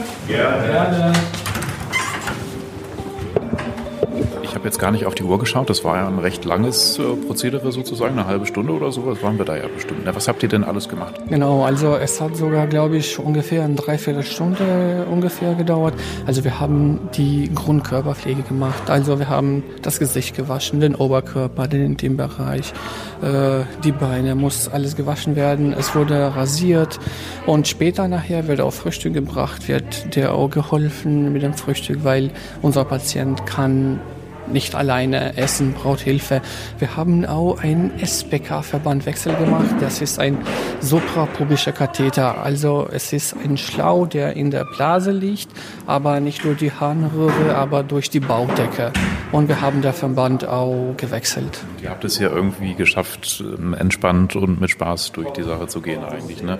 Ich 4.54 4.56
habe 4.56 4.68
jetzt 4.68 4.78
gar 4.78 4.92
nicht 4.92 5.04
auf 5.04 5.16
die 5.16 5.24
Uhr 5.24 5.40
geschaut. 5.40 5.68
Das 5.68 5.82
war 5.82 5.96
ja 5.96 6.06
ein 6.06 6.20
recht 6.20 6.44
langes 6.44 6.96
äh, 7.00 7.02
Prozedere 7.26 7.72
sozusagen, 7.72 8.16
eine 8.16 8.28
halbe 8.28 8.46
Stunde 8.46 8.72
oder 8.72 8.92
sowas 8.92 9.20
waren 9.20 9.36
wir 9.36 9.44
da 9.44 9.56
ja 9.56 9.66
bestimmt. 9.66 10.02
Na, 10.04 10.14
was 10.14 10.28
habt 10.28 10.44
ihr 10.44 10.48
denn 10.48 10.62
alles 10.62 10.88
gemacht? 10.88 11.16
Genau, 11.28 11.64
also 11.64 11.96
es 11.96 12.20
hat 12.20 12.36
sogar, 12.36 12.68
glaube 12.68 12.96
ich, 12.96 13.18
ungefähr 13.18 13.64
eine 13.64 13.74
Dreiviertelstunde 13.74 15.06
ungefähr 15.10 15.56
gedauert. 15.56 15.94
Also 16.24 16.44
wir 16.44 16.60
haben 16.60 17.00
die 17.16 17.50
Grundkörperpflege 17.52 18.42
gemacht. 18.42 18.88
Also 18.88 19.18
wir 19.18 19.28
haben 19.28 19.64
das 19.82 19.98
Gesicht 19.98 20.36
gewaschen, 20.36 20.78
den 20.78 20.94
Oberkörper, 20.94 21.66
den 21.66 21.84
Intimbereich, 21.84 22.72
äh, 23.22 23.64
die 23.82 23.90
Beine, 23.90 24.36
muss 24.36 24.68
alles 24.68 24.94
gewaschen 24.94 25.34
werden. 25.34 25.72
Es 25.72 25.96
wurde 25.96 26.36
rasiert 26.36 27.00
und 27.46 27.66
später 27.66 28.06
nachher 28.06 28.46
wird 28.46 28.60
auch 28.60 28.72
Frühstück 28.72 29.14
gebracht, 29.14 29.66
wird 29.66 30.14
der 30.14 30.32
auch 30.32 30.48
geholfen 30.48 31.32
mit 31.32 31.42
dem 31.42 31.54
Frühstück, 31.54 32.04
weil 32.04 32.30
unser 32.62 32.84
Patient 32.84 33.44
kann 33.46 33.98
nicht 34.46 34.74
alleine 34.74 35.36
essen, 35.36 35.72
braucht 35.72 36.00
Hilfe. 36.00 36.42
Wir 36.78 36.96
haben 36.96 37.24
auch 37.24 37.62
einen 37.62 37.92
SBK-Verbandwechsel 37.98 39.34
gemacht. 39.34 39.74
Das 39.80 40.00
ist 40.00 40.18
ein 40.18 40.38
suprapubischer 40.80 41.72
Katheter. 41.72 42.42
Also 42.42 42.88
es 42.90 43.12
ist 43.12 43.36
ein 43.44 43.56
Schlau, 43.56 44.06
der 44.06 44.36
in 44.36 44.50
der 44.50 44.64
Blase 44.64 45.12
liegt, 45.12 45.48
aber 45.86 46.20
nicht 46.20 46.44
nur 46.44 46.54
die 46.54 46.72
Harnröhre, 46.72 47.54
aber 47.54 47.82
durch 47.82 48.10
die 48.10 48.20
Bauchdecke. 48.20 48.92
Und 49.32 49.48
wir 49.48 49.60
haben 49.60 49.82
der 49.82 49.92
Verband 49.92 50.46
auch 50.46 50.94
gewechselt. 50.96 51.60
Ihr 51.82 51.90
habt 51.90 52.04
es 52.04 52.18
ja 52.18 52.30
irgendwie 52.30 52.74
geschafft, 52.74 53.42
ähm, 53.44 53.74
entspannt 53.74 54.36
und 54.36 54.60
mit 54.60 54.70
Spaß 54.70 55.12
durch 55.12 55.30
die 55.30 55.42
Sache 55.42 55.66
zu 55.66 55.80
gehen 55.80 56.04
eigentlich, 56.04 56.42
ne? 56.42 56.58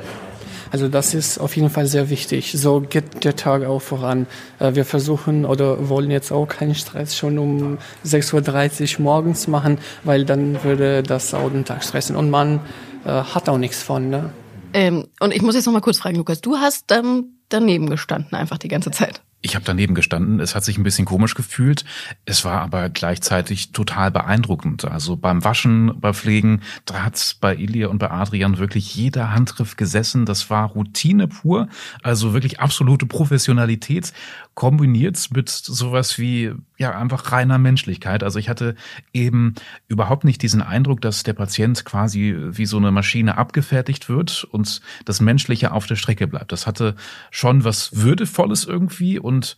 Also 0.74 0.88
das 0.88 1.14
ist 1.14 1.38
auf 1.38 1.54
jeden 1.54 1.70
Fall 1.70 1.86
sehr 1.86 2.10
wichtig. 2.10 2.50
So 2.50 2.80
geht 2.80 3.22
der 3.22 3.36
Tag 3.36 3.64
auch 3.64 3.78
voran. 3.78 4.26
Äh, 4.58 4.74
Wir 4.74 4.84
versuchen 4.84 5.44
oder 5.44 5.88
wollen 5.88 6.10
jetzt 6.10 6.32
auch 6.32 6.46
keinen 6.46 6.74
Stress 6.74 7.16
schon 7.16 7.38
um 7.38 7.78
6.30 8.04 8.96
Uhr 8.96 9.04
morgens 9.04 9.46
machen, 9.46 9.78
weil 10.02 10.24
dann 10.24 10.64
würde 10.64 11.04
das 11.04 11.32
auch 11.32 11.48
den 11.48 11.64
Tag 11.64 11.84
stressen. 11.84 12.16
Und 12.16 12.28
man 12.28 12.58
äh, 13.04 13.08
hat 13.08 13.48
auch 13.48 13.58
nichts 13.58 13.84
von. 13.84 14.10
Ne? 14.10 14.30
Ähm, 14.72 15.06
und 15.20 15.32
ich 15.32 15.42
muss 15.42 15.54
jetzt 15.54 15.66
noch 15.66 15.72
mal 15.72 15.80
kurz 15.80 15.98
fragen, 15.98 16.16
Lukas, 16.16 16.40
du 16.40 16.56
hast 16.56 16.90
ähm, 16.90 17.36
daneben 17.50 17.88
gestanden 17.88 18.34
einfach 18.34 18.58
die 18.58 18.66
ganze 18.66 18.90
Zeit. 18.90 19.22
Ich 19.44 19.56
habe 19.56 19.64
daneben 19.66 19.94
gestanden. 19.94 20.40
Es 20.40 20.54
hat 20.54 20.64
sich 20.64 20.78
ein 20.78 20.84
bisschen 20.84 21.04
komisch 21.04 21.34
gefühlt. 21.34 21.84
Es 22.24 22.46
war 22.46 22.62
aber 22.62 22.88
gleichzeitig 22.88 23.72
total 23.72 24.10
beeindruckend. 24.10 24.86
Also 24.86 25.16
beim 25.16 25.44
Waschen, 25.44 26.00
bei 26.00 26.14
Pflegen, 26.14 26.62
da 26.86 27.02
hat's 27.02 27.34
bei 27.34 27.54
Ilia 27.54 27.88
und 27.88 27.98
bei 27.98 28.10
Adrian 28.10 28.56
wirklich 28.56 28.94
jeder 28.94 29.34
Handgriff 29.34 29.76
gesessen. 29.76 30.24
Das 30.24 30.48
war 30.48 30.70
Routine 30.70 31.28
pur. 31.28 31.68
Also 32.02 32.32
wirklich 32.32 32.58
absolute 32.58 33.04
Professionalität 33.04 34.14
kombiniert 34.54 35.28
mit 35.32 35.48
sowas 35.48 36.18
wie, 36.18 36.52
ja, 36.78 36.96
einfach 36.96 37.32
reiner 37.32 37.58
Menschlichkeit. 37.58 38.22
Also 38.22 38.38
ich 38.38 38.48
hatte 38.48 38.76
eben 39.12 39.54
überhaupt 39.88 40.24
nicht 40.24 40.42
diesen 40.42 40.62
Eindruck, 40.62 41.00
dass 41.00 41.22
der 41.22 41.32
Patient 41.32 41.84
quasi 41.84 42.36
wie 42.36 42.66
so 42.66 42.76
eine 42.76 42.92
Maschine 42.92 43.36
abgefertigt 43.36 44.08
wird 44.08 44.44
und 44.44 44.80
das 45.04 45.20
Menschliche 45.20 45.72
auf 45.72 45.86
der 45.86 45.96
Strecke 45.96 46.26
bleibt. 46.26 46.52
Das 46.52 46.66
hatte 46.66 46.94
schon 47.30 47.64
was 47.64 47.96
Würdevolles 47.96 48.64
irgendwie 48.64 49.18
und 49.18 49.56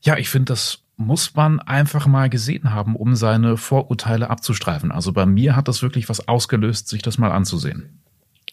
ja, 0.00 0.16
ich 0.16 0.28
finde, 0.28 0.52
das 0.52 0.80
muss 0.96 1.34
man 1.34 1.60
einfach 1.60 2.06
mal 2.06 2.28
gesehen 2.28 2.72
haben, 2.74 2.96
um 2.96 3.14
seine 3.14 3.56
Vorurteile 3.56 4.30
abzustreifen. 4.30 4.90
Also 4.90 5.12
bei 5.12 5.26
mir 5.26 5.56
hat 5.56 5.68
das 5.68 5.80
wirklich 5.80 6.08
was 6.08 6.26
ausgelöst, 6.26 6.88
sich 6.88 7.02
das 7.02 7.18
mal 7.18 7.30
anzusehen. 7.30 8.02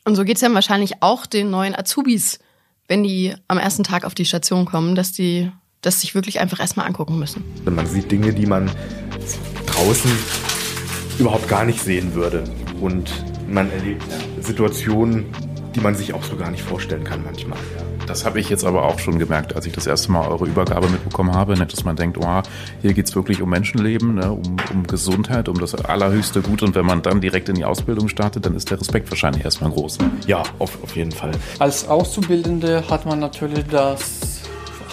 Und 0.06 0.16
so 0.16 0.24
geht's 0.24 0.42
ja 0.42 0.54
wahrscheinlich 0.54 1.02
auch 1.02 1.26
den 1.26 1.50
neuen 1.50 1.76
Azubis, 1.76 2.40
wenn 2.88 3.04
die 3.04 3.34
am 3.48 3.58
ersten 3.58 3.84
Tag 3.84 4.06
auf 4.06 4.14
die 4.14 4.26
Station 4.26 4.66
kommen, 4.66 4.94
dass 4.94 5.12
die 5.12 5.52
das 5.86 6.02
sich 6.02 6.16
wirklich 6.16 6.40
einfach 6.40 6.60
erstmal 6.60 6.88
angucken 6.88 7.20
müssen. 7.20 7.44
Man 7.66 7.86
sieht 7.86 8.12
Dinge, 8.12 8.34
die 8.34 8.46
man 8.46 8.70
draußen 9.68 10.12
überhaupt 11.20 11.48
gar 11.48 11.66
nicht 11.66 11.82
sehen 11.82 12.14
würde. 12.14 12.44
Und 12.82 13.12
man 13.48 13.72
erlebt 13.72 14.04
Situationen, 14.42 15.26
die 15.76 15.80
man 15.80 15.96
sich 15.96 16.14
auch 16.14 16.24
so 16.24 16.36
gar 16.36 16.52
nicht 16.52 16.64
vorstellen 16.64 17.04
kann 17.04 17.24
manchmal. 17.24 17.60
Das 18.08 18.24
habe 18.24 18.40
ich 18.40 18.50
jetzt 18.50 18.64
aber 18.64 18.84
auch 18.84 19.00
schon 19.00 19.18
gemerkt, 19.18 19.56
als 19.56 19.66
ich 19.66 19.74
das 19.74 19.88
erste 19.88 20.12
Mal 20.12 20.28
eure 20.28 20.46
Übergabe 20.46 20.88
mitbekommen 20.90 21.34
habe, 21.34 21.58
ne, 21.58 21.66
dass 21.66 21.84
man 21.84 21.96
denkt, 21.96 22.20
oh, 22.20 22.42
hier 22.82 22.94
geht's 22.94 23.16
wirklich 23.16 23.42
um 23.42 23.50
Menschenleben, 23.50 24.16
ne, 24.16 24.32
um, 24.32 24.58
um 24.72 24.86
Gesundheit, 24.86 25.50
um 25.50 25.60
das 25.60 25.74
allerhöchste 25.74 26.42
Gut. 26.42 26.62
Und 26.62 26.76
wenn 26.76 26.86
man 26.86 27.02
dann 27.02 27.20
direkt 27.20 27.50
in 27.50 27.56
die 27.56 27.66
Ausbildung 27.66 28.08
startet, 28.08 28.46
dann 28.46 28.56
ist 28.56 28.70
der 28.70 28.80
Respekt 28.80 29.10
wahrscheinlich 29.10 29.44
erstmal 29.44 29.72
groß. 29.72 29.98
Ja, 30.28 30.44
auf, 30.60 30.84
auf 30.84 30.96
jeden 30.96 31.12
Fall. 31.12 31.32
Als 31.58 31.88
Auszubildende 31.88 32.84
hat 32.90 33.08
man 33.08 33.20
natürlich 33.20 33.66
das 33.66 34.35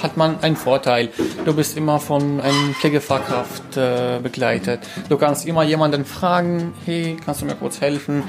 hat 0.03 0.17
man 0.17 0.41
einen 0.43 0.57
Vorteil. 0.57 1.11
Du 1.45 1.55
bist 1.55 1.77
immer 1.77 2.01
von 2.01 2.41
einem 2.41 2.75
Pflegefachkraft 2.75 3.77
äh, 3.77 4.19
begleitet. 4.23 4.81
Du 5.09 5.17
kannst 5.17 5.47
immer 5.47 5.63
jemanden 5.63 6.05
fragen, 6.05 6.75
hey, 6.85 7.17
kannst 7.25 7.43
du 7.43 7.47
mir 7.47 7.55
kurz 7.55 7.81
helfen? 7.81 8.25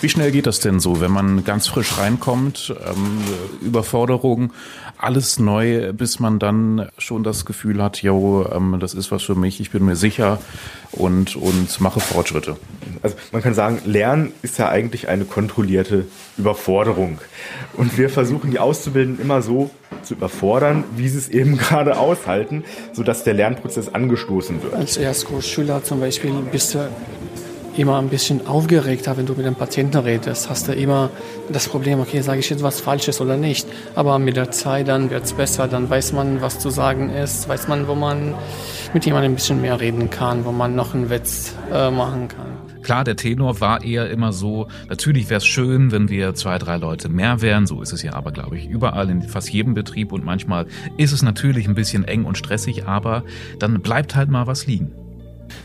Wie 0.00 0.08
schnell 0.08 0.30
geht 0.32 0.46
das 0.46 0.60
denn 0.60 0.80
so, 0.80 1.00
wenn 1.00 1.10
man 1.10 1.44
ganz 1.44 1.66
frisch 1.66 1.98
reinkommt, 1.98 2.74
ähm, 2.86 3.20
Überforderung, 3.62 4.52
alles 4.98 5.38
neu, 5.38 5.92
bis 5.92 6.20
man 6.20 6.38
dann 6.38 6.88
schon 6.98 7.24
das 7.24 7.44
Gefühl 7.44 7.82
hat, 7.82 8.02
jo, 8.02 8.46
ähm, 8.52 8.76
das 8.80 8.94
ist 8.94 9.10
was 9.10 9.22
für 9.22 9.34
mich, 9.34 9.60
ich 9.60 9.70
bin 9.70 9.84
mir 9.84 9.96
sicher 9.96 10.38
und, 10.92 11.36
und 11.36 11.80
mache 11.80 12.00
Fortschritte? 12.00 12.56
Also 13.02 13.16
man 13.32 13.42
kann 13.42 13.54
sagen, 13.54 13.80
Lernen 13.84 14.32
ist 14.42 14.58
ja 14.58 14.68
eigentlich 14.68 15.08
eine 15.08 15.24
kontrollierte 15.24 16.06
Überforderung. 16.38 17.18
Und 17.74 17.98
wir 17.98 18.08
versuchen 18.08 18.50
die 18.50 18.58
Auszubildenden 18.58 19.24
immer 19.24 19.42
so 19.42 19.70
zu 20.02 20.14
überfordern, 20.14 20.84
wie 20.96 21.08
sie 21.08 21.18
es 21.18 21.28
eben 21.28 21.56
gerade 21.58 21.98
aushalten, 21.98 22.64
sodass 22.92 23.24
der 23.24 23.34
Lernprozess 23.34 23.88
angestoßen 23.88 24.62
wird. 24.62 24.74
Als 24.74 24.96
Erstkursschüler 24.96 25.82
zum 25.82 26.00
Beispiel 26.00 26.32
bist 26.50 26.74
du 26.74 26.88
immer 27.76 27.98
ein 27.98 28.08
bisschen 28.08 28.46
aufgeregter, 28.46 29.16
wenn 29.16 29.26
du 29.26 29.34
mit 29.34 29.46
dem 29.46 29.54
Patienten 29.54 29.98
redest. 29.98 30.48
Hast 30.50 30.68
du 30.68 30.72
immer 30.72 31.10
das 31.50 31.68
Problem, 31.68 32.00
okay, 32.00 32.20
sage 32.20 32.40
ich 32.40 32.50
jetzt 32.50 32.62
was 32.62 32.80
Falsches 32.80 33.20
oder 33.20 33.36
nicht. 33.36 33.66
Aber 33.94 34.18
mit 34.18 34.36
der 34.36 34.50
Zeit 34.50 34.88
dann 34.88 35.10
wird 35.10 35.24
es 35.24 35.32
besser, 35.32 35.68
dann 35.68 35.88
weiß 35.88 36.12
man, 36.12 36.40
was 36.40 36.58
zu 36.58 36.70
sagen 36.70 37.10
ist, 37.10 37.48
weiß 37.48 37.68
man, 37.68 37.88
wo 37.88 37.94
man 37.94 38.34
mit 38.92 39.04
jemandem 39.06 39.32
ein 39.32 39.34
bisschen 39.34 39.60
mehr 39.60 39.80
reden 39.80 40.10
kann, 40.10 40.44
wo 40.44 40.52
man 40.52 40.74
noch 40.74 40.94
einen 40.94 41.10
Witz 41.10 41.54
äh, 41.72 41.90
machen 41.90 42.28
kann. 42.28 42.54
Klar, 42.84 43.02
der 43.02 43.16
Tenor 43.16 43.60
war 43.62 43.82
eher 43.82 44.10
immer 44.10 44.34
so, 44.34 44.68
natürlich 44.90 45.30
wäre 45.30 45.38
es 45.38 45.46
schön, 45.46 45.90
wenn 45.90 46.10
wir 46.10 46.34
zwei, 46.34 46.58
drei 46.58 46.76
Leute 46.76 47.08
mehr 47.08 47.40
wären. 47.40 47.66
So 47.66 47.80
ist 47.80 47.94
es 47.94 48.02
ja 48.02 48.12
aber, 48.12 48.30
glaube 48.30 48.58
ich, 48.58 48.68
überall 48.68 49.08
in 49.08 49.22
fast 49.22 49.50
jedem 49.50 49.72
Betrieb. 49.72 50.12
Und 50.12 50.22
manchmal 50.22 50.66
ist 50.98 51.12
es 51.12 51.22
natürlich 51.22 51.66
ein 51.66 51.74
bisschen 51.74 52.04
eng 52.04 52.26
und 52.26 52.36
stressig, 52.36 52.86
aber 52.86 53.24
dann 53.58 53.80
bleibt 53.80 54.14
halt 54.14 54.28
mal 54.28 54.46
was 54.46 54.66
liegen. 54.66 54.92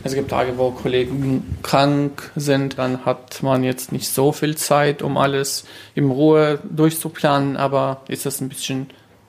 Es 0.02 0.14
gibt 0.14 0.30
Tage, 0.30 0.56
wo 0.56 0.70
Kollegen 0.70 1.58
krank 1.62 2.30
sind, 2.36 2.78
dann 2.78 3.04
hat 3.04 3.42
man 3.42 3.64
jetzt 3.64 3.92
nicht 3.92 4.08
so 4.08 4.32
viel 4.32 4.56
Zeit, 4.56 5.02
um 5.02 5.16
alles 5.16 5.64
in 5.94 6.10
Ruhe 6.10 6.58
durchzuplanen, 6.70 7.56
aber 7.56 8.02
ist 8.08 8.24
das 8.24 8.40
ein 8.40 8.48
bisschen, 8.48 8.86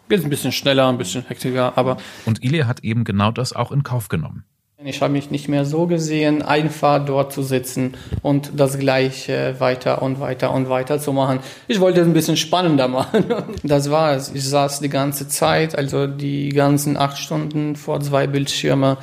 geht 0.10 0.24
ein 0.24 0.30
bisschen 0.30 0.52
schneller, 0.52 0.88
ein 0.88 0.98
bisschen 0.98 1.26
hektiger, 1.28 1.74
aber. 1.76 1.98
Und 2.26 2.44
Ilya 2.44 2.68
hat 2.68 2.84
eben 2.84 3.04
genau 3.04 3.32
das 3.32 3.54
auch 3.54 3.72
in 3.72 3.84
Kauf 3.84 4.08
genommen. 4.08 4.46
Ich 4.84 5.00
habe 5.04 5.14
mich 5.14 5.30
nicht 5.30 5.48
mehr 5.48 5.64
so 5.64 5.86
gesehen, 5.86 6.42
einfach 6.42 7.06
dort 7.06 7.32
zu 7.32 7.44
sitzen 7.44 7.94
und 8.24 8.52
das 8.56 8.80
Gleiche 8.80 9.56
weiter 9.60 10.02
und 10.02 10.20
weiter 10.20 10.52
und 10.52 10.70
weiter 10.70 10.98
zu 10.98 11.14
machen. 11.14 11.40
Ich 11.68 11.80
wollte 11.80 12.02
es 12.02 12.08
ein 12.08 12.14
bisschen 12.14 12.36
spannender 12.36 12.88
machen. 12.88 13.26
Das 13.62 13.92
war 13.92 14.14
es. 14.14 14.34
Ich 14.34 14.48
saß 14.48 14.80
die 14.80 14.90
ganze 14.90 15.28
Zeit, 15.28 15.78
also 15.78 16.08
die 16.08 16.50
ganzen 16.50 16.98
acht 16.98 17.20
Stunden 17.20 17.76
vor 17.76 18.00
zwei 18.02 18.26
Bildschirme. 18.26 18.98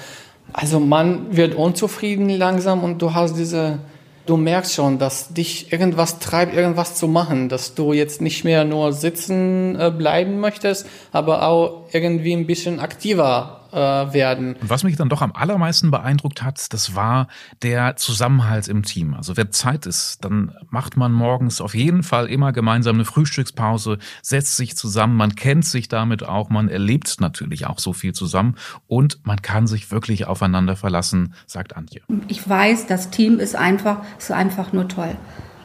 Also 0.53 0.81
man 0.81 1.37
wird 1.37 1.55
unzufrieden 1.55 2.29
langsam 2.31 2.83
und 2.83 3.03
du 3.03 3.15
hast 3.15 3.37
diese, 3.37 3.81
du 4.27 4.37
merkst 4.37 4.75
schon, 4.75 4.99
dass 4.99 5.33
dich 5.35 5.73
irgendwas 5.73 6.19
treibt, 6.19 6.55
irgendwas 6.55 6.95
zu 6.95 7.07
machen, 7.07 7.49
dass 7.49 7.75
du 7.75 7.93
jetzt 7.93 8.21
nicht 8.21 8.45
mehr 8.45 8.65
nur 8.65 8.93
sitzen 8.93 9.79
äh, 9.79 9.91
bleiben 9.91 10.41
möchtest, 10.41 10.87
aber 11.13 11.47
auch 11.47 11.85
irgendwie 11.93 12.33
ein 12.33 12.47
bisschen 12.47 12.81
aktiver 12.81 13.58
äh, 13.73 13.77
werden. 13.77 14.55
Und 14.61 14.71
was 14.71 14.85
mich 14.85 14.97
dann 14.97 15.09
doch 15.09 15.23
am 15.23 15.33
allermeisten 15.33 15.91
beeindruckt 15.91 16.43
hat, 16.43 16.73
das 16.73 16.95
war 16.95 17.29
der 17.63 17.97
Zusammenhalt 17.97 18.69
im 18.69 18.83
Team. 18.83 19.15
Also 19.15 19.37
wenn 19.37 19.53
Zeit 19.53 19.87
ist, 19.87 20.25
dann 20.25 20.53
macht 20.71 20.97
man 20.97 21.13
morgens 21.13 21.61
auf 21.61 21.75
jeden 21.75 22.03
Fall 22.03 22.27
immer 22.27 22.53
gemeinsam 22.53 22.97
eine 22.97 23.05
Frühstückspause, 23.05 23.99
setzt 24.23 24.57
sich 24.57 24.77
zusammen, 24.77 25.17
man 25.17 25.35
kennt 25.35 25.65
sich 25.65 25.89
damit 25.89 26.25
auch, 26.25 26.51
man 26.51 26.69
erlebt 26.69 27.21
natürlich 27.21 27.67
auch 27.67 27.79
so 27.79 27.93
viel 27.93 28.13
zusammen 28.13 28.57
und 28.87 29.21
man 29.25 29.43
kann 29.43 29.67
sich 29.67 29.91
wirklich 29.91 30.27
aufeinander 30.27 30.77
verlassen, 30.77 31.35
sagt 31.47 31.77
Antje. 31.77 32.03
Ich 32.29 32.49
weiß, 32.49 32.87
das 32.87 33.11
Team 33.11 33.39
ist 33.39 33.57
einfach, 33.57 34.03
ist 34.19 34.31
einfach 34.31 34.73
nur 34.73 34.89
toll. 34.89 35.17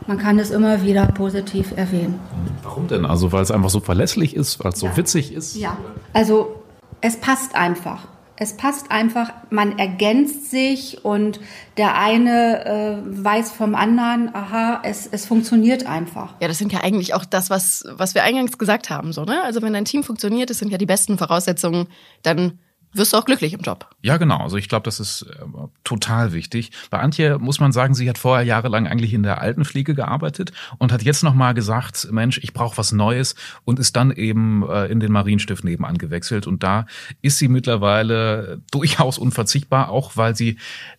Man 0.07 0.17
kann 0.17 0.37
es 0.37 0.51
immer 0.51 0.83
wieder 0.83 1.05
positiv 1.07 1.71
erwähnen. 1.75 2.19
Warum 2.61 2.87
denn? 2.87 3.05
Also 3.05 3.31
weil 3.31 3.41
es 3.41 3.51
einfach 3.51 3.69
so 3.69 3.79
verlässlich 3.79 4.35
ist, 4.35 4.63
weil 4.63 4.73
es 4.73 4.79
so 4.79 4.97
witzig 4.97 5.31
ist? 5.31 5.55
Ja, 5.55 5.77
also 6.11 6.62
es 7.03 7.17
passt 7.17 7.53
einfach. 7.53 8.07
Es 8.35 8.57
passt 8.57 8.89
einfach, 8.89 9.31
man 9.51 9.77
ergänzt 9.77 10.49
sich 10.49 11.05
und 11.05 11.39
der 11.77 11.99
eine 11.99 12.65
äh, 12.65 13.23
weiß 13.23 13.51
vom 13.51 13.75
anderen, 13.75 14.33
aha, 14.33 14.81
es, 14.83 15.05
es 15.05 15.25
funktioniert 15.25 15.85
einfach. 15.85 16.33
Ja, 16.39 16.47
das 16.47 16.57
sind 16.57 16.73
ja 16.73 16.79
eigentlich 16.81 17.13
auch 17.13 17.25
das, 17.25 17.51
was, 17.51 17.85
was 17.91 18.15
wir 18.15 18.23
eingangs 18.23 18.57
gesagt 18.57 18.89
haben. 18.89 19.13
So, 19.13 19.23
ne? 19.23 19.43
Also 19.43 19.61
wenn 19.61 19.75
ein 19.75 19.85
Team 19.85 20.03
funktioniert, 20.03 20.49
das 20.49 20.57
sind 20.57 20.71
ja 20.71 20.79
die 20.79 20.87
besten 20.87 21.17
Voraussetzungen, 21.17 21.87
dann 22.23 22.57
wirst 22.93 23.13
du 23.13 23.17
auch 23.17 23.25
glücklich 23.25 23.53
im 23.53 23.61
Job. 23.61 23.89
Ja, 24.01 24.17
genau. 24.17 24.37
Also 24.37 24.57
ich 24.57 24.69
glaube, 24.69 24.83
das 24.83 24.99
ist 24.99 25.23
äh, 25.23 25.45
total 25.83 26.33
wichtig. 26.33 26.71
Bei 26.89 26.99
Antje 26.99 27.39
muss 27.39 27.59
man 27.59 27.71
sagen, 27.71 27.93
sie 27.93 28.09
hat 28.09 28.17
vorher 28.17 28.45
jahrelang 28.45 28.87
eigentlich 28.87 29.13
in 29.13 29.23
der 29.23 29.41
Altenpflege 29.41 29.95
gearbeitet 29.95 30.51
und 30.77 30.91
hat 30.91 31.03
jetzt 31.03 31.23
nochmal 31.23 31.53
gesagt, 31.53 32.07
Mensch, 32.11 32.39
ich 32.43 32.53
brauche 32.53 32.77
was 32.77 32.91
Neues 32.91 33.35
und 33.65 33.79
ist 33.79 33.95
dann 33.95 34.11
eben 34.11 34.67
äh, 34.67 34.85
in 34.87 34.99
den 34.99 35.11
Marienstift 35.11 35.63
nebenan 35.63 35.97
gewechselt. 35.97 36.47
Und 36.47 36.63
da 36.63 36.85
ist 37.21 37.37
sie 37.37 37.47
mittlerweile 37.47 38.61
durchaus 38.71 39.17
unverzichtbar, 39.17 39.89
auch 39.89 40.15
weil 40.15 40.35
sie 40.35 40.57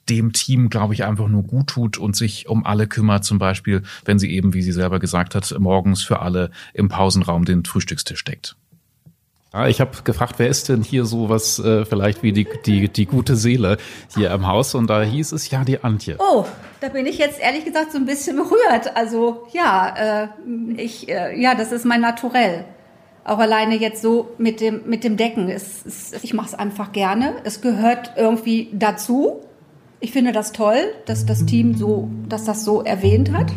dem 0.08 0.32
Team, 0.32 0.70
glaube 0.70 0.94
ich, 0.94 1.04
einfach 1.04 1.28
nur 1.28 1.42
gut 1.42 1.68
tut 1.68 1.98
und 1.98 2.16
sich 2.16 2.48
um 2.48 2.66
alle 2.66 2.86
kümmert. 2.86 3.24
Zum 3.24 3.38
Beispiel, 3.38 3.82
wenn 4.04 4.18
sie 4.18 4.30
eben, 4.30 4.54
wie 4.54 4.62
sie 4.62 4.72
selber 4.72 4.98
gesagt 4.98 5.34
hat, 5.34 5.54
morgens 5.58 6.02
für 6.02 6.20
alle 6.20 6.50
im 6.72 6.88
Pausenraum 6.88 7.44
den 7.44 7.64
Frühstückstisch 7.64 8.24
deckt. 8.24 8.56
Ja, 9.54 9.68
ich 9.68 9.80
habe 9.80 9.92
gefragt, 10.02 10.34
wer 10.38 10.48
ist 10.48 10.68
denn 10.68 10.82
hier 10.82 11.04
so 11.04 11.28
was 11.28 11.60
äh, 11.60 11.84
vielleicht 11.84 12.24
wie 12.24 12.32
die, 12.32 12.48
die, 12.66 12.88
die 12.88 13.06
gute 13.06 13.36
Seele 13.36 13.76
hier 14.12 14.32
im 14.32 14.48
Haus? 14.48 14.74
Und 14.74 14.90
da 14.90 15.02
hieß 15.02 15.30
es 15.30 15.48
ja 15.48 15.62
die 15.62 15.84
Antje. 15.84 16.16
Oh, 16.18 16.44
da 16.80 16.88
bin 16.88 17.06
ich 17.06 17.18
jetzt 17.18 17.38
ehrlich 17.38 17.64
gesagt 17.64 17.92
so 17.92 17.98
ein 17.98 18.04
bisschen 18.04 18.34
berührt. 18.34 18.96
Also 18.96 19.46
ja, 19.52 20.24
äh, 20.26 20.28
ich, 20.76 21.08
äh, 21.08 21.40
ja, 21.40 21.54
das 21.54 21.70
ist 21.70 21.84
mein 21.84 22.00
Naturell. 22.00 22.64
Auch 23.22 23.38
alleine 23.38 23.76
jetzt 23.76 24.02
so 24.02 24.30
mit 24.38 24.60
dem, 24.60 24.82
mit 24.86 25.04
dem 25.04 25.16
Decken. 25.16 25.48
Es, 25.48 25.86
es, 25.86 26.24
ich 26.24 26.34
mache 26.34 26.48
es 26.48 26.54
einfach 26.54 26.90
gerne. 26.90 27.34
Es 27.44 27.60
gehört 27.60 28.14
irgendwie 28.16 28.70
dazu. 28.72 29.40
Ich 30.00 30.10
finde 30.10 30.32
das 30.32 30.50
toll, 30.50 30.80
dass 31.06 31.26
das 31.26 31.46
Team 31.46 31.76
so, 31.76 32.10
dass 32.28 32.44
das 32.44 32.64
so 32.64 32.82
erwähnt 32.82 33.32
hat. 33.32 33.52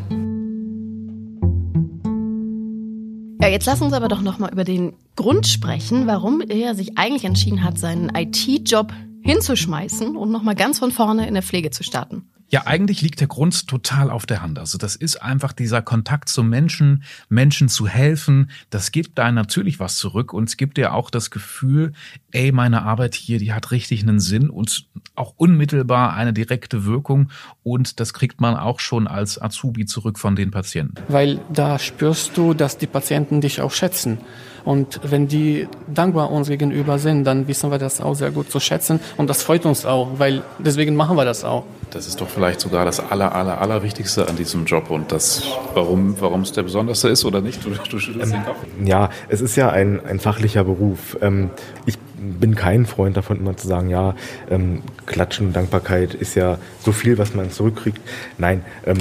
Jetzt 3.50 3.66
lass 3.66 3.82
uns 3.82 3.94
aber 3.94 4.08
doch 4.10 4.22
nochmal 4.22 4.51
über 4.51 4.63
den 4.63 4.94
Grund 5.16 5.48
sprechen, 5.48 6.06
warum 6.06 6.42
er 6.42 6.75
sich 6.75 6.98
eigentlich 6.98 7.24
entschieden 7.24 7.63
hat, 7.63 7.80
seinen 7.80 8.13
IT-Job 8.13 8.92
hinzuschmeißen 9.22 10.16
und 10.16 10.32
nochmal 10.32 10.56
ganz 10.56 10.80
von 10.80 10.92
vorne 10.92 11.27
in 11.27 11.34
der 11.34 11.44
Pflege 11.44 11.72
zu 11.72 11.84
starten. 11.84 12.30
Ja, 12.50 12.66
eigentlich 12.66 13.01
liegt 13.01 13.20
der 13.20 13.27
Grund 13.27 13.68
total 13.68 14.10
auf 14.10 14.25
der 14.25 14.42
Hand. 14.42 14.58
Also 14.58 14.77
das 14.77 14.96
ist 14.96 15.22
einfach 15.22 15.51
dieser 15.51 15.82
Kontakt 15.82 16.30
zu 16.30 16.44
Menschen, 16.44 17.04
Menschen 17.27 17.68
zu 17.68 17.88
helfen. 17.88 18.51
Das 18.70 18.92
gibt 18.92 19.18
da 19.18 19.32
natürlich 19.34 19.82
was 19.82 19.98
zurück 19.98 20.32
und 20.32 20.48
es 20.48 20.56
gibt 20.56 20.77
dir 20.77 20.94
auch 20.94 21.10
das 21.10 21.30
Gefühl, 21.30 21.92
ey, 22.32 22.54
meine 22.54 22.84
Arbeit 22.84 23.16
hier, 23.16 23.38
die 23.39 23.51
hat 23.51 23.72
richtig 23.72 24.04
einen 24.04 24.22
Sinn 24.22 24.50
und 24.50 24.87
auch 25.17 25.33
unmittelbar 25.38 26.13
eine 26.13 26.33
direkte 26.33 26.86
Wirkung 26.86 27.29
und 27.63 28.00
das 28.00 28.13
kriegt 28.13 28.41
man 28.41 28.55
auch 28.55 28.79
schon 28.79 29.07
als 29.07 29.41
Azubi 29.41 29.86
zurück 29.86 30.19
von 30.19 30.36
den 30.36 30.51
Patienten. 30.51 30.95
Weil 31.07 31.39
da 31.51 31.79
spürst 31.79 32.38
du, 32.38 32.53
dass 32.53 32.77
die 32.77 32.88
Patienten 32.88 33.41
dich 33.41 33.62
auch 33.62 33.71
schätzen. 33.71 34.19
Und 34.67 35.00
wenn 35.01 35.29
die 35.29 35.65
dankbar 35.88 36.29
uns 36.29 36.50
gegenüber 36.50 37.00
sind, 37.00 37.24
dann 37.24 37.47
wissen 37.47 37.71
wir 37.71 37.77
das 37.77 38.01
auch 38.01 38.15
sehr 38.15 38.31
gut 38.31 38.51
zu 38.51 38.59
schätzen. 38.59 39.00
Und 39.15 39.29
das 39.29 39.41
freut 39.41 39.65
uns 39.65 39.86
auch, 39.86 40.09
weil 40.17 40.43
deswegen 40.59 40.93
machen 40.97 41.15
wir 41.15 41.24
das 41.24 41.45
auch. 41.45 41.63
Das 41.91 42.05
ist 42.05 42.19
doch 42.19 42.27
vielleicht 42.27 42.59
sogar 42.59 42.83
das 42.83 43.00
aller, 43.00 43.33
aller, 43.33 43.62
allerwichtigste 43.62 44.27
an 44.27 44.36
diesem 44.36 44.65
Job 44.65 44.89
und 44.89 45.13
das, 45.13 45.43
warum, 45.74 46.19
warum 46.19 46.41
es 46.41 46.51
der 46.51 46.63
besonderste 46.63 47.07
ist 47.07 47.24
oder 47.24 47.39
nicht? 47.39 47.63
Du, 47.63 47.69
du 47.69 47.77
Kopf. 47.77 48.57
Ja, 48.83 49.09
es 49.29 49.39
ist 49.39 49.55
ja 49.55 49.69
ein, 49.69 50.05
ein 50.05 50.19
fachlicher 50.19 50.65
Beruf. 50.65 51.17
Ähm, 51.21 51.50
ich 51.86 51.97
bin 52.17 52.55
kein 52.55 52.86
Freund 52.86 53.15
davon, 53.15 53.38
immer 53.38 53.55
zu 53.55 53.69
sagen, 53.69 53.89
ja, 53.89 54.15
ähm, 54.50 54.81
Klatschen 55.05 55.47
und 55.47 55.55
Dankbarkeit 55.55 56.13
ist 56.13 56.36
ja 56.36 56.57
so 56.83 56.91
viel, 56.91 57.17
was 57.17 57.33
man 57.33 57.51
zurückkriegt. 57.51 58.01
Nein, 58.38 58.65
ähm, 58.86 58.97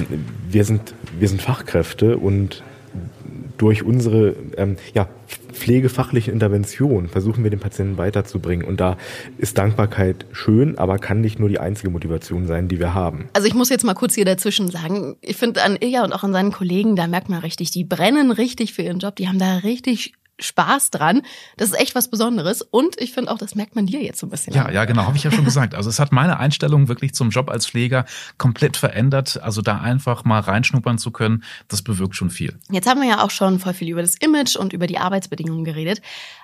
wir, 0.48 0.64
sind, 0.64 0.94
wir 1.18 1.28
sind 1.28 1.42
Fachkräfte 1.42 2.18
und 2.18 2.62
durch 3.58 3.82
unsere 3.82 4.34
ähm, 4.56 4.76
ja, 4.94 5.08
pflegefachliche 5.52 6.30
Intervention 6.30 7.08
versuchen 7.08 7.42
wir 7.42 7.50
den 7.50 7.60
Patienten 7.60 7.98
weiterzubringen. 7.98 8.66
Und 8.66 8.80
da 8.80 8.96
ist 9.38 9.58
Dankbarkeit 9.58 10.26
schön, 10.32 10.78
aber 10.78 10.98
kann 10.98 11.20
nicht 11.20 11.38
nur 11.38 11.48
die 11.48 11.58
einzige 11.58 11.90
Motivation 11.90 12.46
sein, 12.46 12.68
die 12.68 12.78
wir 12.78 12.94
haben. 12.94 13.28
Also 13.32 13.48
ich 13.48 13.54
muss 13.54 13.68
jetzt 13.68 13.84
mal 13.84 13.94
kurz 13.94 14.14
hier 14.14 14.24
dazwischen 14.24 14.70
sagen, 14.70 15.16
ich 15.20 15.36
finde 15.36 15.62
an 15.62 15.76
Ilja 15.80 16.04
und 16.04 16.12
auch 16.12 16.24
an 16.24 16.32
seinen 16.32 16.52
Kollegen, 16.52 16.96
da 16.96 17.06
merkt 17.06 17.28
man 17.28 17.40
richtig, 17.40 17.70
die 17.70 17.84
brennen 17.84 18.30
richtig 18.30 18.74
für 18.74 18.82
ihren 18.82 18.98
Job, 18.98 19.16
die 19.16 19.28
haben 19.28 19.38
da 19.38 19.56
richtig 19.58 20.12
Spaß 20.38 20.90
dran. 20.90 21.22
Das 21.56 21.70
ist 21.70 21.80
echt 21.80 21.94
was 21.94 22.08
Besonderes. 22.08 22.62
Und 22.62 23.00
ich 23.00 23.12
finde 23.12 23.30
auch, 23.30 23.38
das 23.38 23.54
merkt 23.54 23.74
man 23.74 23.86
dir 23.86 24.02
jetzt 24.02 24.20
so 24.20 24.26
ein 24.26 24.30
bisschen. 24.30 24.52
Ja, 24.54 24.70
ja, 24.70 24.84
genau, 24.84 25.02
habe 25.04 25.16
ich 25.16 25.24
ja 25.24 25.30
schon 25.30 25.44
gesagt. 25.44 25.74
Also 25.74 25.88
es 25.88 25.98
hat 25.98 26.12
meine 26.12 26.38
Einstellung 26.38 26.88
wirklich 26.88 27.14
zum 27.14 27.30
Job 27.30 27.48
als 27.48 27.66
Pfleger 27.66 28.04
komplett 28.38 28.76
verändert. 28.76 29.40
Also 29.42 29.62
da 29.62 29.80
einfach 29.80 30.24
mal 30.24 30.40
reinschnuppern 30.40 30.98
zu 30.98 31.10
können, 31.10 31.42
das 31.68 31.82
bewirkt 31.82 32.16
schon 32.16 32.30
viel. 32.30 32.58
Jetzt 32.70 32.88
haben 32.88 33.00
wir 33.00 33.08
ja 33.08 33.22
auch 33.22 33.30
schon 33.30 33.58
voll 33.58 33.74
viel 33.74 33.88
über 33.88 34.02
das 34.02 34.16
Image 34.16 34.56
und 34.56 34.72
über 34.72 34.86
die 34.86 34.98
Arbeitsbedingungen 34.98 35.64
geredet. 35.64 36.02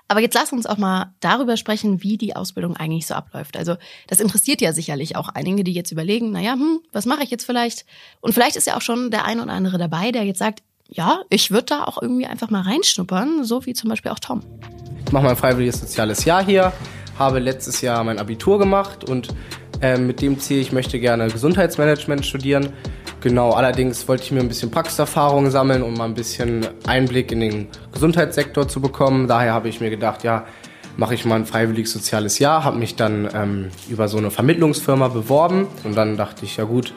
Aber 0.08 0.20
jetzt 0.20 0.34
lass 0.34 0.52
uns 0.52 0.66
auch 0.66 0.78
mal 0.78 1.14
darüber 1.20 1.56
sprechen, 1.56 2.02
wie 2.02 2.18
die 2.18 2.36
Ausbildung 2.36 2.76
eigentlich 2.76 3.06
so 3.06 3.14
abläuft. 3.14 3.56
Also 3.56 3.76
das 4.08 4.20
interessiert 4.20 4.60
ja 4.60 4.72
sicherlich 4.72 5.16
auch 5.16 5.28
einige, 5.28 5.64
die 5.64 5.72
jetzt 5.72 5.92
überlegen, 5.92 6.32
naja, 6.32 6.52
hm, 6.52 6.80
was 6.92 7.06
mache 7.06 7.22
ich 7.22 7.30
jetzt 7.30 7.44
vielleicht? 7.44 7.86
Und 8.20 8.32
vielleicht 8.32 8.56
ist 8.56 8.66
ja 8.66 8.76
auch 8.76 8.82
schon 8.82 9.10
der 9.10 9.24
ein 9.24 9.40
oder 9.40 9.52
andere 9.52 9.78
dabei, 9.78 10.12
der 10.12 10.24
jetzt 10.24 10.38
sagt, 10.38 10.62
ja, 10.92 11.22
ich 11.28 11.50
würde 11.50 11.66
da 11.66 11.84
auch 11.84 12.00
irgendwie 12.00 12.26
einfach 12.26 12.50
mal 12.50 12.62
reinschnuppern, 12.62 13.44
so 13.44 13.66
wie 13.66 13.74
zum 13.74 13.90
Beispiel 13.90 14.10
auch 14.10 14.18
Tom. 14.18 14.42
Ich 15.06 15.12
mache 15.12 15.24
mein 15.24 15.36
freiwilliges 15.36 15.80
soziales 15.80 16.24
Jahr 16.24 16.44
hier, 16.44 16.72
habe 17.18 17.38
letztes 17.38 17.80
Jahr 17.80 18.04
mein 18.04 18.18
Abitur 18.18 18.58
gemacht 18.58 19.08
und 19.08 19.28
äh, 19.80 19.98
mit 19.98 20.22
dem 20.22 20.38
Ziel, 20.38 20.60
ich 20.60 20.72
möchte 20.72 21.00
gerne 21.00 21.28
Gesundheitsmanagement 21.28 22.24
studieren. 22.24 22.72
Genau, 23.20 23.52
allerdings 23.52 24.06
wollte 24.08 24.24
ich 24.24 24.32
mir 24.32 24.40
ein 24.40 24.48
bisschen 24.48 24.70
Praxiserfahrung 24.70 25.50
sammeln, 25.50 25.82
um 25.82 25.94
mal 25.94 26.06
ein 26.06 26.14
bisschen 26.14 26.66
Einblick 26.86 27.30
in 27.30 27.40
den 27.40 27.68
Gesundheitssektor 27.92 28.68
zu 28.68 28.80
bekommen. 28.80 29.28
Daher 29.28 29.52
habe 29.52 29.68
ich 29.68 29.80
mir 29.80 29.90
gedacht, 29.90 30.24
ja, 30.24 30.44
mache 30.96 31.14
ich 31.14 31.24
mal 31.24 31.36
ein 31.36 31.46
freiwilliges 31.46 31.92
soziales 31.92 32.38
Jahr, 32.38 32.64
habe 32.64 32.78
mich 32.78 32.96
dann 32.96 33.28
ähm, 33.32 33.68
über 33.88 34.08
so 34.08 34.18
eine 34.18 34.30
Vermittlungsfirma 34.30 35.08
beworben 35.08 35.68
und 35.84 35.96
dann 35.96 36.16
dachte 36.16 36.44
ich, 36.44 36.56
ja 36.56 36.64
gut, 36.64 36.92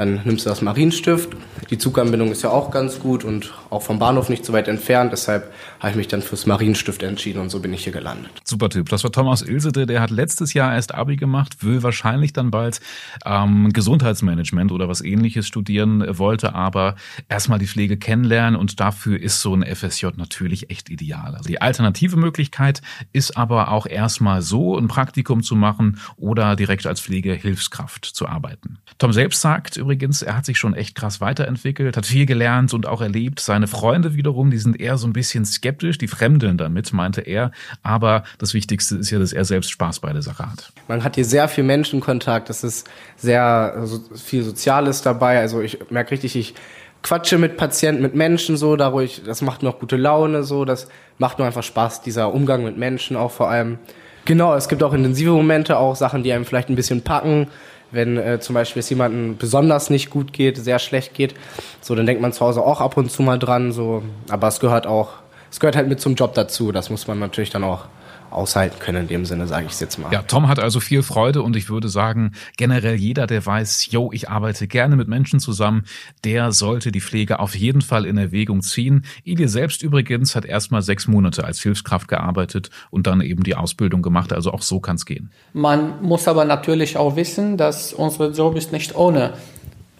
dann 0.00 0.22
nimmst 0.24 0.46
du 0.46 0.48
das 0.48 0.62
Marienstift. 0.62 1.28
Die 1.68 1.76
Zuganbindung 1.76 2.32
ist 2.32 2.42
ja 2.42 2.48
auch 2.48 2.70
ganz 2.70 3.00
gut 3.00 3.22
und 3.22 3.52
auch 3.68 3.82
vom 3.82 3.98
Bahnhof 3.98 4.30
nicht 4.30 4.46
so 4.46 4.54
weit 4.54 4.66
entfernt. 4.66 5.12
Deshalb 5.12 5.52
habe 5.78 5.90
ich 5.90 5.96
mich 5.96 6.08
dann 6.08 6.22
fürs 6.22 6.46
Marienstift 6.46 7.02
entschieden 7.02 7.38
und 7.38 7.50
so 7.50 7.60
bin 7.60 7.74
ich 7.74 7.84
hier 7.84 7.92
gelandet. 7.92 8.30
Super 8.42 8.70
Typ. 8.70 8.88
Das 8.88 9.04
war 9.04 9.12
Thomas 9.12 9.42
Ilsede, 9.42 9.84
der 9.84 10.00
hat 10.00 10.10
letztes 10.10 10.54
Jahr 10.54 10.74
erst 10.74 10.94
Abi 10.94 11.16
gemacht, 11.16 11.62
will 11.62 11.82
wahrscheinlich 11.82 12.32
dann 12.32 12.50
bald 12.50 12.80
ähm, 13.26 13.74
Gesundheitsmanagement 13.74 14.72
oder 14.72 14.88
was 14.88 15.02
ähnliches 15.02 15.46
studieren, 15.46 16.02
wollte 16.16 16.54
aber 16.54 16.96
erstmal 17.28 17.58
die 17.58 17.66
Pflege 17.66 17.98
kennenlernen 17.98 18.58
und 18.58 18.80
dafür 18.80 19.20
ist 19.20 19.42
so 19.42 19.54
ein 19.54 19.62
FSJ 19.62 20.06
natürlich 20.16 20.70
echt 20.70 20.88
ideal. 20.88 21.34
Also 21.34 21.46
die 21.46 21.60
alternative 21.60 22.16
Möglichkeit 22.16 22.80
ist 23.12 23.36
aber 23.36 23.70
auch 23.70 23.86
erstmal 23.86 24.40
so 24.40 24.78
ein 24.78 24.88
Praktikum 24.88 25.42
zu 25.42 25.56
machen 25.56 26.00
oder 26.16 26.56
direkt 26.56 26.86
als 26.86 27.02
Pflegehilfskraft 27.02 28.06
zu 28.06 28.26
arbeiten. 28.26 28.78
Tom 28.98 29.12
selbst 29.12 29.42
sagt 29.42 29.76
übrigens, 29.76 29.89
er 29.92 30.36
hat 30.36 30.44
sich 30.44 30.58
schon 30.58 30.74
echt 30.74 30.94
krass 30.94 31.20
weiterentwickelt, 31.20 31.96
hat 31.96 32.06
viel 32.06 32.26
gelernt 32.26 32.74
und 32.74 32.86
auch 32.86 33.00
erlebt. 33.00 33.40
Seine 33.40 33.66
Freunde 33.66 34.14
wiederum, 34.14 34.50
die 34.50 34.58
sind 34.58 34.80
eher 34.80 34.98
so 34.98 35.06
ein 35.06 35.12
bisschen 35.12 35.44
skeptisch, 35.44 35.98
die 35.98 36.08
fremdeln 36.08 36.56
damit, 36.56 36.92
meinte 36.92 37.20
er. 37.20 37.52
Aber 37.82 38.24
das 38.38 38.54
Wichtigste 38.54 38.96
ist 38.96 39.10
ja, 39.10 39.18
dass 39.18 39.32
er 39.32 39.44
selbst 39.44 39.70
Spaß 39.70 40.00
bei 40.00 40.12
der 40.12 40.22
Sache 40.22 40.50
hat. 40.50 40.72
Man 40.88 41.04
hat 41.04 41.14
hier 41.14 41.24
sehr 41.24 41.48
viel 41.48 41.64
Menschenkontakt, 41.64 42.50
es 42.50 42.64
ist 42.64 42.88
sehr 43.16 43.86
viel 44.14 44.42
Soziales 44.42 45.02
dabei. 45.02 45.40
Also 45.40 45.60
ich 45.60 45.78
merke 45.90 46.12
richtig, 46.12 46.36
ich 46.36 46.54
quatsche 47.02 47.38
mit 47.38 47.56
Patienten, 47.56 48.02
mit 48.02 48.14
Menschen 48.14 48.56
so, 48.56 48.76
dadurch, 48.76 49.22
das 49.24 49.42
macht 49.42 49.62
mir 49.62 49.70
auch 49.70 49.78
gute 49.78 49.96
Laune 49.96 50.44
so, 50.44 50.64
das 50.64 50.88
macht 51.18 51.38
mir 51.38 51.46
einfach 51.46 51.62
Spaß, 51.62 52.02
dieser 52.02 52.32
Umgang 52.34 52.64
mit 52.64 52.76
Menschen 52.76 53.16
auch 53.16 53.30
vor 53.30 53.50
allem. 53.50 53.78
Genau, 54.26 54.54
es 54.54 54.68
gibt 54.68 54.82
auch 54.82 54.92
intensive 54.92 55.30
Momente, 55.30 55.78
auch 55.78 55.96
Sachen, 55.96 56.22
die 56.22 56.32
einem 56.32 56.44
vielleicht 56.44 56.68
ein 56.68 56.76
bisschen 56.76 57.02
packen 57.02 57.48
wenn 57.92 58.16
äh, 58.16 58.40
zum 58.40 58.54
Beispiel 58.54 58.80
es 58.80 58.90
jemandem 58.90 59.36
besonders 59.36 59.90
nicht 59.90 60.10
gut 60.10 60.32
geht, 60.32 60.56
sehr 60.56 60.78
schlecht 60.78 61.14
geht, 61.14 61.34
so 61.80 61.94
dann 61.94 62.06
denkt 62.06 62.22
man 62.22 62.32
zu 62.32 62.44
Hause 62.44 62.62
auch 62.62 62.80
ab 62.80 62.96
und 62.96 63.10
zu 63.10 63.22
mal 63.22 63.38
dran, 63.38 63.72
so, 63.72 64.02
aber 64.28 64.48
es 64.48 64.60
gehört 64.60 64.86
auch, 64.86 65.10
es 65.50 65.60
gehört 65.60 65.76
halt 65.76 65.88
mit 65.88 66.00
zum 66.00 66.14
Job 66.14 66.34
dazu, 66.34 66.72
das 66.72 66.90
muss 66.90 67.06
man 67.06 67.18
natürlich 67.18 67.50
dann 67.50 67.64
auch 67.64 67.86
aushalten 68.30 68.78
können 68.78 69.02
in 69.02 69.08
dem 69.08 69.24
Sinne, 69.24 69.46
sage 69.46 69.66
ich 69.66 69.72
es 69.72 69.80
jetzt 69.80 69.98
mal. 69.98 70.12
Ja, 70.12 70.22
Tom 70.22 70.48
hat 70.48 70.58
also 70.58 70.80
viel 70.80 71.02
Freude 71.02 71.42
und 71.42 71.56
ich 71.56 71.68
würde 71.68 71.88
sagen, 71.88 72.32
generell 72.56 72.94
jeder, 72.94 73.26
der 73.26 73.44
weiß, 73.44 73.90
yo, 73.90 74.10
ich 74.12 74.28
arbeite 74.28 74.66
gerne 74.66 74.96
mit 74.96 75.08
Menschen 75.08 75.40
zusammen, 75.40 75.84
der 76.24 76.52
sollte 76.52 76.92
die 76.92 77.00
Pflege 77.00 77.40
auf 77.40 77.54
jeden 77.54 77.82
Fall 77.82 78.06
in 78.06 78.16
Erwägung 78.16 78.62
ziehen. 78.62 79.04
Ilie 79.24 79.48
selbst 79.48 79.82
übrigens 79.82 80.36
hat 80.36 80.44
erstmal 80.44 80.82
sechs 80.82 81.08
Monate 81.08 81.44
als 81.44 81.60
Hilfskraft 81.60 82.08
gearbeitet 82.08 82.70
und 82.90 83.06
dann 83.06 83.20
eben 83.20 83.42
die 83.42 83.54
Ausbildung 83.54 84.02
gemacht, 84.02 84.32
also 84.32 84.52
auch 84.52 84.62
so 84.62 84.80
kann 84.80 84.96
es 84.96 85.06
gehen. 85.06 85.30
Man 85.52 86.02
muss 86.02 86.28
aber 86.28 86.44
natürlich 86.44 86.96
auch 86.96 87.16
wissen, 87.16 87.56
dass 87.56 87.92
unsere 87.92 88.30
Job 88.30 88.56
ist 88.56 88.72
nicht 88.72 88.94
ohne. 88.94 89.34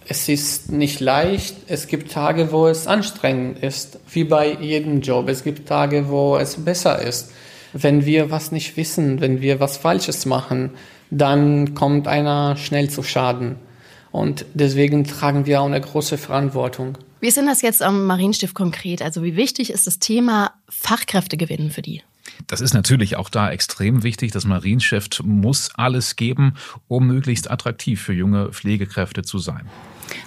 Es 0.07 0.29
ist 0.29 0.73
nicht 0.73 0.99
leicht. 0.99 1.55
Es 1.69 1.87
gibt 1.87 2.11
Tage, 2.11 2.51
wo 2.51 2.67
es 2.67 2.87
anstrengend 2.87 3.61
ist, 3.61 4.01
wie 4.13 4.25
bei 4.25 4.55
jedem 4.55 5.03
Job. 5.03 5.29
Es 5.29 5.45
gibt 5.45 5.69
Tage, 5.69 6.09
wo 6.09 6.37
es 6.37 6.57
besser 6.57 7.01
ist 7.01 7.31
wenn 7.73 8.05
wir 8.05 8.31
was 8.31 8.53
nicht 8.53 8.77
wissen, 8.77 9.21
wenn 9.21 9.41
wir 9.41 9.61
was 9.61 9.77
Falsches 9.77 10.27
machen, 10.27 10.71
dann 11.11 11.75
kommt 11.75 12.09
einer 12.09 12.57
schnell 12.57 12.91
zu 12.91 13.03
Schaden. 13.03 13.57
Und 14.13 14.45
deswegen 14.55 15.05
tragen 15.05 15.47
wir 15.47 15.61
auch 15.61 15.67
eine 15.67 15.81
große 15.81 16.19
Verantwortung. 16.19 16.99
Wie 17.21 17.29
ist 17.29 17.37
denn 17.37 17.47
das 17.47 17.63
jetzt 17.63 17.83
am 17.83 18.07
Marienstift 18.07 18.55
konkret? 18.55 19.03
Also 19.03 19.23
wie 19.23 19.37
wichtig 19.37 19.71
ist 19.71 19.87
das 19.87 19.99
Thema 19.99 20.53
Fachkräfte 20.69 21.37
gewinnen 21.37 21.71
für 21.71 21.83
die? 21.83 22.03
Das 22.47 22.61
ist 22.61 22.75
natürlich 22.75 23.17
auch 23.17 23.29
da 23.29 23.51
extrem 23.51 24.03
wichtig. 24.03 24.33
Das 24.33 24.45
Marienstift 24.45 25.23
muss 25.25 25.71
alles 25.75 26.17
geben, 26.17 26.55
um 26.89 27.07
möglichst 27.07 27.51
attraktiv 27.51 28.01
für 28.01 28.13
junge 28.13 28.53
Pflegekräfte 28.53 29.23
zu 29.23 29.39
sein. 29.39 29.69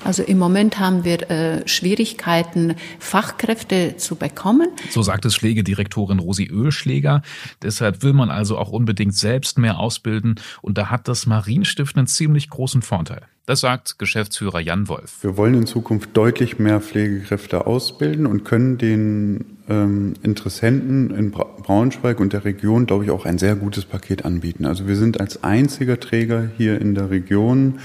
Also 0.03 0.23
im 0.23 0.37
Moment 0.37 0.79
haben 0.79 1.05
wir 1.05 1.29
äh, 1.31 1.67
Schwierigkeiten, 1.67 2.75
Fachkräfte 2.99 3.95
zu 3.97 4.15
bekommen. 4.15 4.67
So 4.89 5.01
sagt 5.01 5.25
es 5.25 5.37
Pflegedirektorin 5.37 6.19
Rosi 6.19 6.45
Ölschläger. 6.51 7.21
Deshalb 7.61 8.03
will 8.03 8.13
man 8.13 8.29
also 8.29 8.57
auch 8.57 8.69
unbedingt 8.69 9.15
selbst 9.15 9.57
mehr 9.57 9.79
ausbilden. 9.79 10.35
Und 10.61 10.77
da 10.77 10.89
hat 10.89 11.07
das 11.07 11.25
Marienstift 11.25 11.97
einen 11.97 12.07
ziemlich 12.07 12.49
großen 12.49 12.81
Vorteil. 12.81 13.21
Das 13.45 13.59
sagt 13.59 13.99
Geschäftsführer 13.99 14.61
Jan 14.61 14.87
Wolf. 14.87 15.17
Wir 15.21 15.35
wollen 15.35 15.53
in 15.53 15.67
Zukunft 15.67 16.11
deutlich 16.13 16.59
mehr 16.59 16.79
Pflegekräfte 16.79 17.67
ausbilden 17.67 18.25
und 18.25 18.45
können 18.45 18.77
den 18.77 19.57
ähm, 19.67 20.13
Interessenten 20.23 21.11
in 21.11 21.31
Braunschweig 21.31 22.21
und 22.21 22.31
der 22.31 22.45
Region, 22.45 22.85
glaube 22.85 23.03
ich, 23.03 23.11
auch 23.11 23.25
ein 23.25 23.37
sehr 23.37 23.55
gutes 23.55 23.83
Paket 23.83 24.23
anbieten. 24.23 24.65
Also 24.65 24.87
wir 24.87 24.95
sind 24.95 25.19
als 25.19 25.43
einziger 25.43 25.99
Träger 25.99 26.49
hier 26.57 26.79
in 26.79 26.95
der 26.95 27.09
Region 27.09 27.79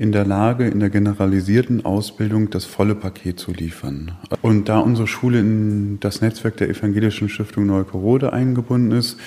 in 0.00 0.12
der 0.12 0.24
Lage, 0.24 0.66
in 0.66 0.80
der 0.80 0.88
generalisierten 0.88 1.84
Ausbildung 1.84 2.48
das 2.48 2.64
volle 2.64 2.94
Paket 2.94 3.38
zu 3.38 3.52
liefern. 3.52 4.12
Und 4.40 4.70
da 4.70 4.78
unsere 4.78 5.06
Schule 5.06 5.40
in 5.40 6.00
das 6.00 6.22
Netzwerk 6.22 6.56
der 6.56 6.70
Evangelischen 6.70 7.28
Stiftung 7.28 7.66
Neukorode 7.66 8.32
eingebunden 8.32 8.92
ist, 8.92 9.18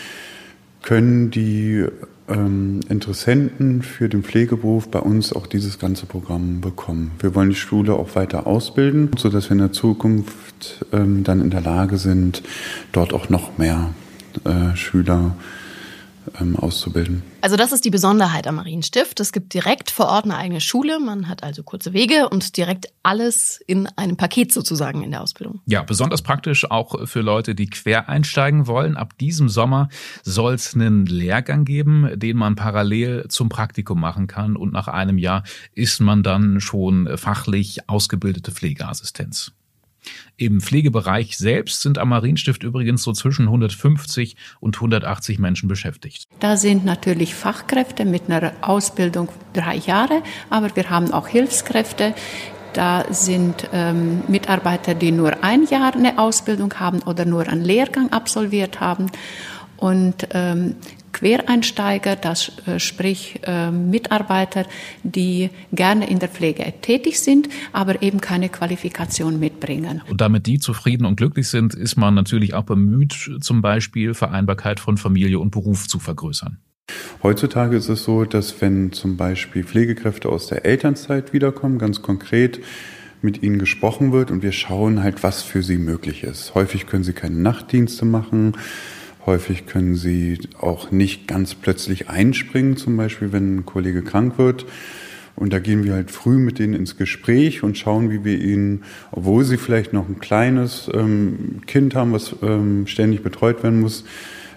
können 0.81 1.29
die 1.29 1.85
ähm, 2.27 2.79
Interessenten 2.89 3.83
für 3.83 4.09
den 4.09 4.23
Pflegeberuf 4.23 4.89
bei 4.89 4.97
uns 4.97 5.31
auch 5.31 5.45
dieses 5.45 5.77
ganze 5.77 6.07
Programm 6.07 6.59
bekommen. 6.59 7.11
Wir 7.19 7.35
wollen 7.35 7.51
die 7.51 7.55
Schule 7.55 7.93
auch 7.93 8.15
weiter 8.15 8.47
ausbilden, 8.47 9.11
sodass 9.15 9.49
wir 9.49 9.51
in 9.51 9.59
der 9.59 9.73
Zukunft 9.73 10.87
ähm, 10.91 11.23
dann 11.23 11.39
in 11.39 11.51
der 11.51 11.61
Lage 11.61 11.99
sind, 11.99 12.41
dort 12.91 13.13
auch 13.13 13.29
noch 13.29 13.59
mehr 13.59 13.91
äh, 14.43 14.75
Schüler 14.75 15.35
ähm, 16.39 16.55
auszubilden. 16.55 17.23
Also 17.41 17.55
das 17.55 17.71
ist 17.71 17.85
die 17.85 17.89
Besonderheit 17.89 18.47
am 18.47 18.55
Marienstift. 18.55 19.19
Es 19.19 19.31
gibt 19.31 19.53
direkt 19.53 19.91
vor 19.91 20.07
Ort 20.07 20.25
eine 20.25 20.37
eigene 20.37 20.61
Schule. 20.61 20.99
Man 20.99 21.27
hat 21.27 21.43
also 21.43 21.63
kurze 21.63 21.93
Wege 21.93 22.29
und 22.29 22.57
direkt 22.57 22.87
alles 23.03 23.59
in 23.67 23.87
einem 23.97 24.17
Paket 24.17 24.53
sozusagen 24.53 25.03
in 25.03 25.11
der 25.11 25.21
Ausbildung. 25.21 25.61
Ja, 25.65 25.83
besonders 25.83 26.21
praktisch 26.21 26.69
auch 26.69 27.07
für 27.07 27.21
Leute, 27.21 27.55
die 27.55 27.67
quer 27.67 28.09
einsteigen 28.09 28.67
wollen. 28.67 28.95
Ab 28.95 29.17
diesem 29.17 29.49
Sommer 29.49 29.89
soll 30.23 30.53
es 30.53 30.73
einen 30.73 31.05
Lehrgang 31.05 31.65
geben, 31.65 32.09
den 32.15 32.37
man 32.37 32.55
parallel 32.55 33.25
zum 33.29 33.49
Praktikum 33.49 33.99
machen 33.99 34.27
kann. 34.27 34.55
Und 34.55 34.73
nach 34.73 34.87
einem 34.87 35.17
Jahr 35.17 35.43
ist 35.73 35.99
man 35.99 36.23
dann 36.23 36.61
schon 36.61 37.17
fachlich 37.17 37.89
ausgebildete 37.89 38.51
Pflegeassistenz. 38.51 39.51
Im 40.37 40.61
Pflegebereich 40.61 41.37
selbst 41.37 41.81
sind 41.81 41.97
am 41.97 42.09
Marienstift 42.09 42.63
übrigens 42.63 43.03
so 43.03 43.13
zwischen 43.13 43.45
150 43.45 44.35
und 44.59 44.75
180 44.75 45.39
Menschen 45.39 45.67
beschäftigt. 45.67 46.25
Da 46.39 46.57
sind 46.57 46.85
natürlich 46.85 47.35
Fachkräfte 47.35 48.05
mit 48.05 48.29
einer 48.29 48.53
Ausbildung 48.61 49.29
drei 49.53 49.75
Jahre, 49.75 50.23
aber 50.49 50.75
wir 50.75 50.89
haben 50.89 51.11
auch 51.11 51.27
Hilfskräfte. 51.27 52.13
Da 52.73 53.05
sind 53.11 53.69
ähm, 53.71 54.23
Mitarbeiter, 54.27 54.95
die 54.95 55.11
nur 55.11 55.43
ein 55.43 55.65
Jahr 55.65 55.93
eine 55.93 56.17
Ausbildung 56.17 56.73
haben 56.79 57.01
oder 57.03 57.25
nur 57.25 57.47
einen 57.47 57.63
Lehrgang 57.63 58.11
absolviert 58.11 58.79
haben. 58.79 59.11
Und 59.77 60.27
ähm, 60.31 60.75
Quereinsteiger, 61.13 62.15
das 62.15 62.51
äh, 62.65 62.79
sprich 62.79 63.39
äh, 63.43 63.71
Mitarbeiter, 63.71 64.65
die 65.03 65.49
gerne 65.71 66.09
in 66.09 66.19
der 66.19 66.29
Pflege 66.29 66.73
tätig 66.81 67.19
sind, 67.19 67.49
aber 67.71 68.01
eben 68.01 68.19
keine 68.19 68.49
Qualifikation 68.49 69.39
mitbringen. 69.39 70.01
Und 70.09 70.19
damit 70.19 70.47
die 70.47 70.59
zufrieden 70.59 71.05
und 71.05 71.15
glücklich 71.15 71.47
sind, 71.47 71.73
ist 71.73 71.95
man 71.95 72.13
natürlich 72.13 72.53
auch 72.53 72.63
bemüht, 72.63 73.31
zum 73.39 73.61
Beispiel 73.61 74.13
Vereinbarkeit 74.13 74.79
von 74.79 74.97
Familie 74.97 75.39
und 75.39 75.51
Beruf 75.51 75.87
zu 75.87 75.99
vergrößern. 75.99 76.57
Heutzutage 77.21 77.77
ist 77.77 77.87
es 77.87 78.03
so, 78.03 78.25
dass 78.25 78.59
wenn 78.61 78.91
zum 78.91 79.15
Beispiel 79.15 79.63
Pflegekräfte 79.63 80.27
aus 80.27 80.47
der 80.47 80.65
Elternzeit 80.65 81.31
wiederkommen, 81.31 81.79
ganz 81.79 82.01
konkret 82.01 82.59
mit 83.21 83.41
ihnen 83.41 83.57
gesprochen 83.57 84.11
wird 84.11 84.31
und 84.31 84.43
wir 84.43 84.51
schauen 84.51 85.01
halt, 85.01 85.23
was 85.23 85.41
für 85.41 85.63
sie 85.63 85.77
möglich 85.77 86.23
ist. 86.23 86.53
Häufig 86.55 86.85
können 86.85 87.05
sie 87.05 87.13
keine 87.13 87.37
Nachtdienste 87.37 88.03
machen. 88.03 88.57
Häufig 89.25 89.65
können 89.65 89.95
sie 89.95 90.39
auch 90.59 90.91
nicht 90.91 91.27
ganz 91.27 91.55
plötzlich 91.55 92.09
einspringen, 92.09 92.75
zum 92.75 92.97
Beispiel 92.97 93.31
wenn 93.31 93.57
ein 93.57 93.65
Kollege 93.65 94.01
krank 94.01 94.37
wird. 94.37 94.65
Und 95.35 95.51
da 95.51 95.59
gehen 95.59 95.83
wir 95.83 95.93
halt 95.93 96.11
früh 96.11 96.37
mit 96.37 96.59
denen 96.59 96.73
ins 96.73 96.97
Gespräch 96.97 97.63
und 97.63 97.77
schauen, 97.77 98.11
wie 98.11 98.23
wir 98.23 98.39
ihnen, 98.39 98.83
obwohl 99.11 99.43
sie 99.43 99.57
vielleicht 99.57 99.93
noch 99.93 100.07
ein 100.07 100.19
kleines 100.19 100.89
ähm, 100.93 101.61
Kind 101.65 101.95
haben, 101.95 102.11
was 102.11 102.35
ähm, 102.43 102.85
ständig 102.85 103.23
betreut 103.23 103.63
werden 103.63 103.81
muss, 103.81 104.03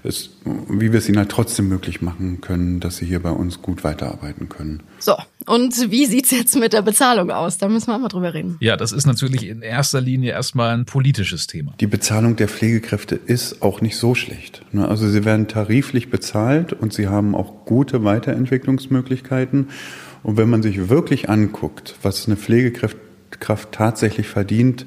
ist, 0.06 0.30
wie 0.68 0.92
wir 0.92 0.98
es 0.98 1.08
ihnen 1.08 1.18
halt 1.18 1.30
trotzdem 1.30 1.68
möglich 1.68 2.00
machen 2.00 2.40
können, 2.40 2.80
dass 2.80 2.96
sie 2.96 3.06
hier 3.06 3.20
bei 3.20 3.30
uns 3.30 3.60
gut 3.60 3.84
weiterarbeiten 3.84 4.48
können. 4.48 4.82
So, 4.98 5.14
und 5.46 5.90
wie 5.90 6.06
sieht's 6.06 6.30
jetzt 6.30 6.56
mit 6.56 6.72
der 6.72 6.82
Bezahlung 6.82 7.30
aus? 7.30 7.58
Da 7.58 7.68
müssen 7.68 7.88
wir 7.88 7.98
mal 7.98 8.08
drüber 8.08 8.32
reden. 8.32 8.56
Ja, 8.60 8.76
das 8.76 8.92
ist 8.92 9.06
natürlich 9.06 9.46
in 9.46 9.62
erster 9.62 10.00
Linie 10.00 10.32
erstmal 10.32 10.74
ein 10.76 10.84
politisches 10.84 11.46
Thema. 11.46 11.74
Die 11.80 11.86
Bezahlung 11.86 12.36
der 12.36 12.48
Pflegekräfte 12.48 13.16
ist 13.16 13.62
auch 13.62 13.80
nicht 13.80 13.96
so 13.96 14.14
schlecht. 14.14 14.62
Ne? 14.72 14.88
Also 14.88 15.08
sie 15.08 15.24
werden 15.24 15.48
tariflich 15.48 16.10
bezahlt 16.10 16.72
und 16.72 16.92
sie 16.92 17.08
haben 17.08 17.34
auch 17.34 17.64
gute 17.64 18.04
Weiterentwicklungsmöglichkeiten. 18.04 19.68
Und 20.22 20.36
wenn 20.36 20.48
man 20.48 20.62
sich 20.62 20.88
wirklich 20.88 21.28
anguckt, 21.28 21.96
was 22.02 22.26
eine 22.26 22.36
Pflegekraft 22.36 23.72
tatsächlich 23.72 24.28
verdient, 24.28 24.86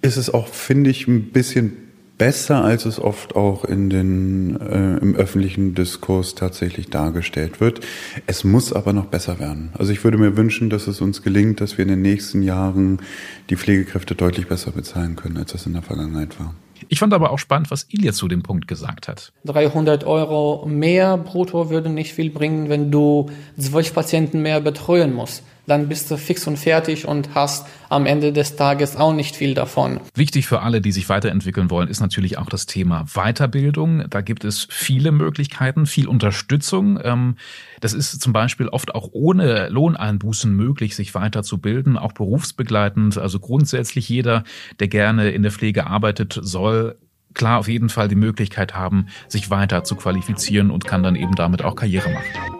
ist 0.00 0.16
es 0.16 0.32
auch, 0.32 0.48
finde 0.48 0.90
ich, 0.90 1.08
ein 1.08 1.30
bisschen 1.32 1.87
besser, 2.18 2.62
als 2.64 2.84
es 2.84 3.00
oft 3.00 3.36
auch 3.36 3.64
in 3.64 3.88
den, 3.88 4.60
äh, 4.60 4.98
im 4.98 5.14
öffentlichen 5.14 5.74
Diskurs 5.74 6.34
tatsächlich 6.34 6.90
dargestellt 6.90 7.60
wird. 7.60 7.80
Es 8.26 8.44
muss 8.44 8.72
aber 8.72 8.92
noch 8.92 9.06
besser 9.06 9.38
werden. 9.38 9.70
Also 9.78 9.92
ich 9.92 10.04
würde 10.04 10.18
mir 10.18 10.36
wünschen, 10.36 10.68
dass 10.68 10.88
es 10.88 11.00
uns 11.00 11.22
gelingt, 11.22 11.60
dass 11.60 11.78
wir 11.78 11.84
in 11.84 11.90
den 11.90 12.02
nächsten 12.02 12.42
Jahren 12.42 13.00
die 13.48 13.56
Pflegekräfte 13.56 14.14
deutlich 14.14 14.48
besser 14.48 14.72
bezahlen 14.72 15.16
können, 15.16 15.36
als 15.36 15.52
das 15.52 15.66
in 15.66 15.72
der 15.72 15.82
Vergangenheit 15.82 16.38
war. 16.38 16.54
Ich 16.88 16.98
fand 16.98 17.12
aber 17.12 17.30
auch 17.30 17.38
spannend, 17.38 17.70
was 17.70 17.86
Ilja 17.90 18.12
zu 18.12 18.28
dem 18.28 18.42
Punkt 18.42 18.68
gesagt 18.68 19.08
hat. 19.08 19.32
300 19.46 20.04
Euro 20.04 20.66
mehr 20.66 21.16
brutto 21.16 21.70
würde 21.70 21.88
nicht 21.88 22.12
viel 22.12 22.30
bringen, 22.30 22.68
wenn 22.68 22.90
du 22.90 23.26
zwölf 23.58 23.92
Patienten 23.94 24.42
mehr 24.42 24.60
betreuen 24.60 25.14
musst 25.14 25.42
dann 25.68 25.88
bist 25.88 26.10
du 26.10 26.16
fix 26.16 26.46
und 26.46 26.58
fertig 26.58 27.06
und 27.06 27.34
hast 27.34 27.66
am 27.88 28.06
Ende 28.06 28.32
des 28.32 28.56
Tages 28.56 28.96
auch 28.96 29.12
nicht 29.12 29.36
viel 29.36 29.54
davon. 29.54 30.00
Wichtig 30.14 30.46
für 30.46 30.62
alle, 30.62 30.80
die 30.80 30.92
sich 30.92 31.08
weiterentwickeln 31.08 31.70
wollen, 31.70 31.88
ist 31.88 32.00
natürlich 32.00 32.38
auch 32.38 32.48
das 32.48 32.66
Thema 32.66 33.04
Weiterbildung. 33.14 34.04
Da 34.10 34.20
gibt 34.20 34.44
es 34.44 34.66
viele 34.70 35.12
Möglichkeiten, 35.12 35.86
viel 35.86 36.08
Unterstützung. 36.08 36.98
Ähm, 37.02 37.36
das 37.80 37.92
ist 37.92 38.20
zum 38.20 38.32
Beispiel 38.32 38.68
oft 38.68 38.94
auch 38.94 39.10
ohne 39.12 39.68
Lohneinbußen 39.68 40.52
möglich, 40.52 40.96
sich 40.96 41.14
weiterzubilden, 41.14 41.96
auch 41.96 42.12
berufsbegleitend. 42.12 43.18
Also 43.18 43.38
grundsätzlich 43.38 44.08
jeder, 44.08 44.44
der 44.80 44.88
gerne 44.88 45.30
in 45.30 45.42
der 45.42 45.52
Pflege 45.52 45.86
arbeitet, 45.86 46.38
soll 46.42 46.96
klar 47.34 47.58
auf 47.58 47.68
jeden 47.68 47.88
Fall 47.88 48.08
die 48.08 48.16
Möglichkeit 48.16 48.74
haben, 48.74 49.06
sich 49.28 49.50
weiter 49.50 49.84
zu 49.84 49.96
qualifizieren 49.96 50.70
und 50.70 50.84
kann 50.84 51.02
dann 51.02 51.14
eben 51.14 51.34
damit 51.34 51.62
auch 51.62 51.76
Karriere 51.76 52.10
machen. 52.10 52.58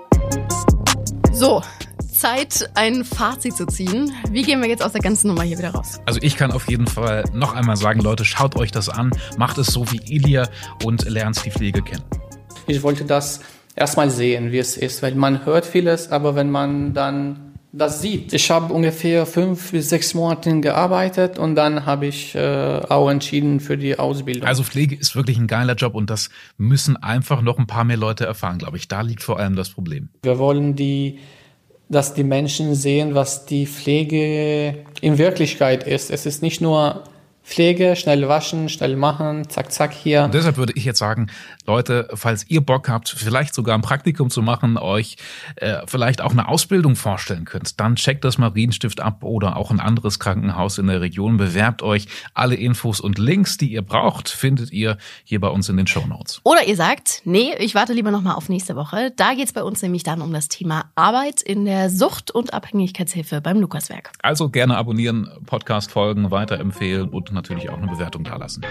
So, 1.33 1.63
Zeit, 2.19 2.69
ein 2.75 3.05
Fazit 3.05 3.57
zu 3.57 3.65
ziehen. 3.67 4.13
Wie 4.31 4.43
gehen 4.43 4.61
wir 4.61 4.69
jetzt 4.69 4.83
aus 4.83 4.91
der 4.91 5.01
ganzen 5.01 5.29
Nummer 5.29 5.43
hier 5.43 5.57
wieder 5.57 5.71
raus? 5.71 6.01
Also 6.05 6.19
ich 6.21 6.37
kann 6.37 6.51
auf 6.51 6.69
jeden 6.69 6.89
Fall 6.89 7.23
noch 7.33 7.55
einmal 7.55 7.77
sagen, 7.77 8.01
Leute, 8.01 8.25
schaut 8.25 8.57
euch 8.57 8.73
das 8.73 8.89
an, 8.89 9.13
macht 9.37 9.57
es 9.59 9.69
so 9.69 9.89
wie 9.93 10.01
Ilia 10.13 10.49
und 10.85 11.09
lernt 11.09 11.45
die 11.45 11.51
Pflege 11.53 11.81
kennen. 11.81 12.03
Ich 12.67 12.83
wollte 12.83 13.05
das 13.05 13.41
erstmal 13.77 14.11
sehen, 14.11 14.51
wie 14.51 14.59
es 14.59 14.77
ist, 14.77 15.01
weil 15.01 15.15
man 15.15 15.47
hört 15.47 15.65
vieles, 15.65 16.11
aber 16.11 16.35
wenn 16.35 16.51
man 16.51 16.93
dann 16.93 17.55
das 17.71 18.01
sieht. 18.03 18.33
Ich 18.33 18.51
habe 18.51 18.73
ungefähr 18.73 19.25
fünf 19.25 19.71
bis 19.71 19.91
sechs 19.91 20.15
Monate 20.15 20.59
gearbeitet 20.61 21.39
und 21.39 21.55
dann 21.55 21.87
habe 21.87 22.07
ich 22.07 22.35
äh, 22.35 22.81
auch 22.89 23.11
entschieden 23.11 23.61
für 23.61 23.77
die 23.79 23.97
Ausbildung. 23.97 24.49
Also 24.49 24.65
Pflege 24.65 24.97
ist 24.97 25.15
wirklich 25.15 25.39
ein 25.39 25.47
geiler 25.47 25.75
Job 25.75 25.95
und 25.95 26.11
das 26.11 26.31
müssen 26.57 26.97
einfach 26.97 27.43
noch 27.43 27.59
ein 27.59 27.69
paar 27.69 27.85
mehr 27.85 27.99
Leute 27.99 28.25
erfahren, 28.25 28.59
glaube 28.59 28.77
ich. 28.79 28.89
Da 28.89 29.03
liegt 29.03 29.23
vor 29.23 29.39
allem 29.39 29.55
das 29.55 29.69
Problem. 29.69 30.09
Wir 30.23 30.39
wollen 30.39 30.75
die 30.75 31.21
dass 31.89 32.15
die 32.15 32.25
Menschen 32.25 32.75
sehen, 32.75 33.15
was 33.15 33.47
die 33.47 33.67
Pflege 33.67 34.85
in 35.01 35.19
Wirklichkeit 35.19 35.85
ist. 35.85 36.11
Es 36.11 36.27
ist 36.27 36.43
nicht 36.43 36.61
nur 36.61 37.05
Pflege, 37.49 37.97
schnell 37.97 38.29
waschen, 38.29 38.69
schnell 38.69 38.95
machen, 38.95 39.49
zack, 39.49 39.73
zack 39.73 39.95
hier. 39.95 40.25
Und 40.25 40.35
deshalb 40.35 40.59
würde 40.59 40.75
ich 40.77 40.85
jetzt 40.85 40.99
sagen, 40.99 41.29
Leute, 41.67 42.07
falls 42.13 42.45
ihr 42.49 42.61
Bock 42.61 42.91
habt, 42.91 43.09
vielleicht 43.09 43.55
sogar 43.55 43.75
ein 43.75 43.81
Praktikum 43.81 44.29
zu 44.29 44.43
machen, 44.43 44.77
euch 44.77 45.17
äh, 45.57 45.79
vielleicht 45.87 46.21
auch 46.21 46.33
eine 46.33 46.47
Ausbildung 46.47 46.95
vorstellen 46.95 47.47
könnt, 47.47 47.81
dann 47.81 47.97
checkt 47.97 48.25
das 48.25 48.37
Marienstift 48.37 49.01
ab 49.01 49.25
oder 49.25 49.57
auch 49.57 49.71
ein 49.71 49.81
anderes 49.81 50.19
Krankenhaus 50.19 50.77
in 50.77 50.89
der 50.89 51.01
Region. 51.01 51.39
Bewerbt 51.39 51.83
euch. 51.83 52.07
Alle 52.35 52.55
Infos 52.55 53.01
und 53.01 53.19
Links, 53.19 53.57
die 53.57 53.73
ihr 53.73 53.83
braucht, 53.83 54.29
findet 54.29 54.71
ihr 54.71 54.99
hier 55.25 55.41
bei 55.41 55.49
uns 55.49 55.71
in 55.71 55.79
den 55.79 55.87
Show 55.87 56.07
Notes. 56.07 56.43
Oder 56.45 56.67
ihr 56.67 56.77
sagt, 56.77 57.23
nee, 57.25 57.55
ich 57.59 57.75
warte 57.75 57.95
lieber 57.95 58.11
nochmal 58.11 58.35
auf 58.35 58.51
nächste 58.51 58.77
Woche. 58.77 59.11
Da 59.17 59.33
geht's 59.33 59.55
bei 59.55 59.63
uns 59.63 59.81
nämlich 59.81 60.03
dann 60.03 60.21
um 60.21 60.35
das 60.35 60.49
Thema 60.49 60.85
Arbeit 60.97 61.41
in 61.41 61.65
der 61.65 61.89
Sucht- 61.89 62.31
und 62.31 62.53
Abhängigkeitshilfe 62.53 63.41
beim 63.41 63.59
Lukaswerk. 63.59 64.11
Also 64.23 64.51
gerne 64.51 64.77
abonnieren, 64.77 65.31
Podcast 65.47 65.91
folgen, 65.91 66.31
weiterempfehlen 66.31 67.09
und 67.09 67.38
natürlich 67.39 67.71
auch 67.71 67.79
eine 67.79 67.87
Bewertung 67.87 68.25
dalassen. 68.25 68.63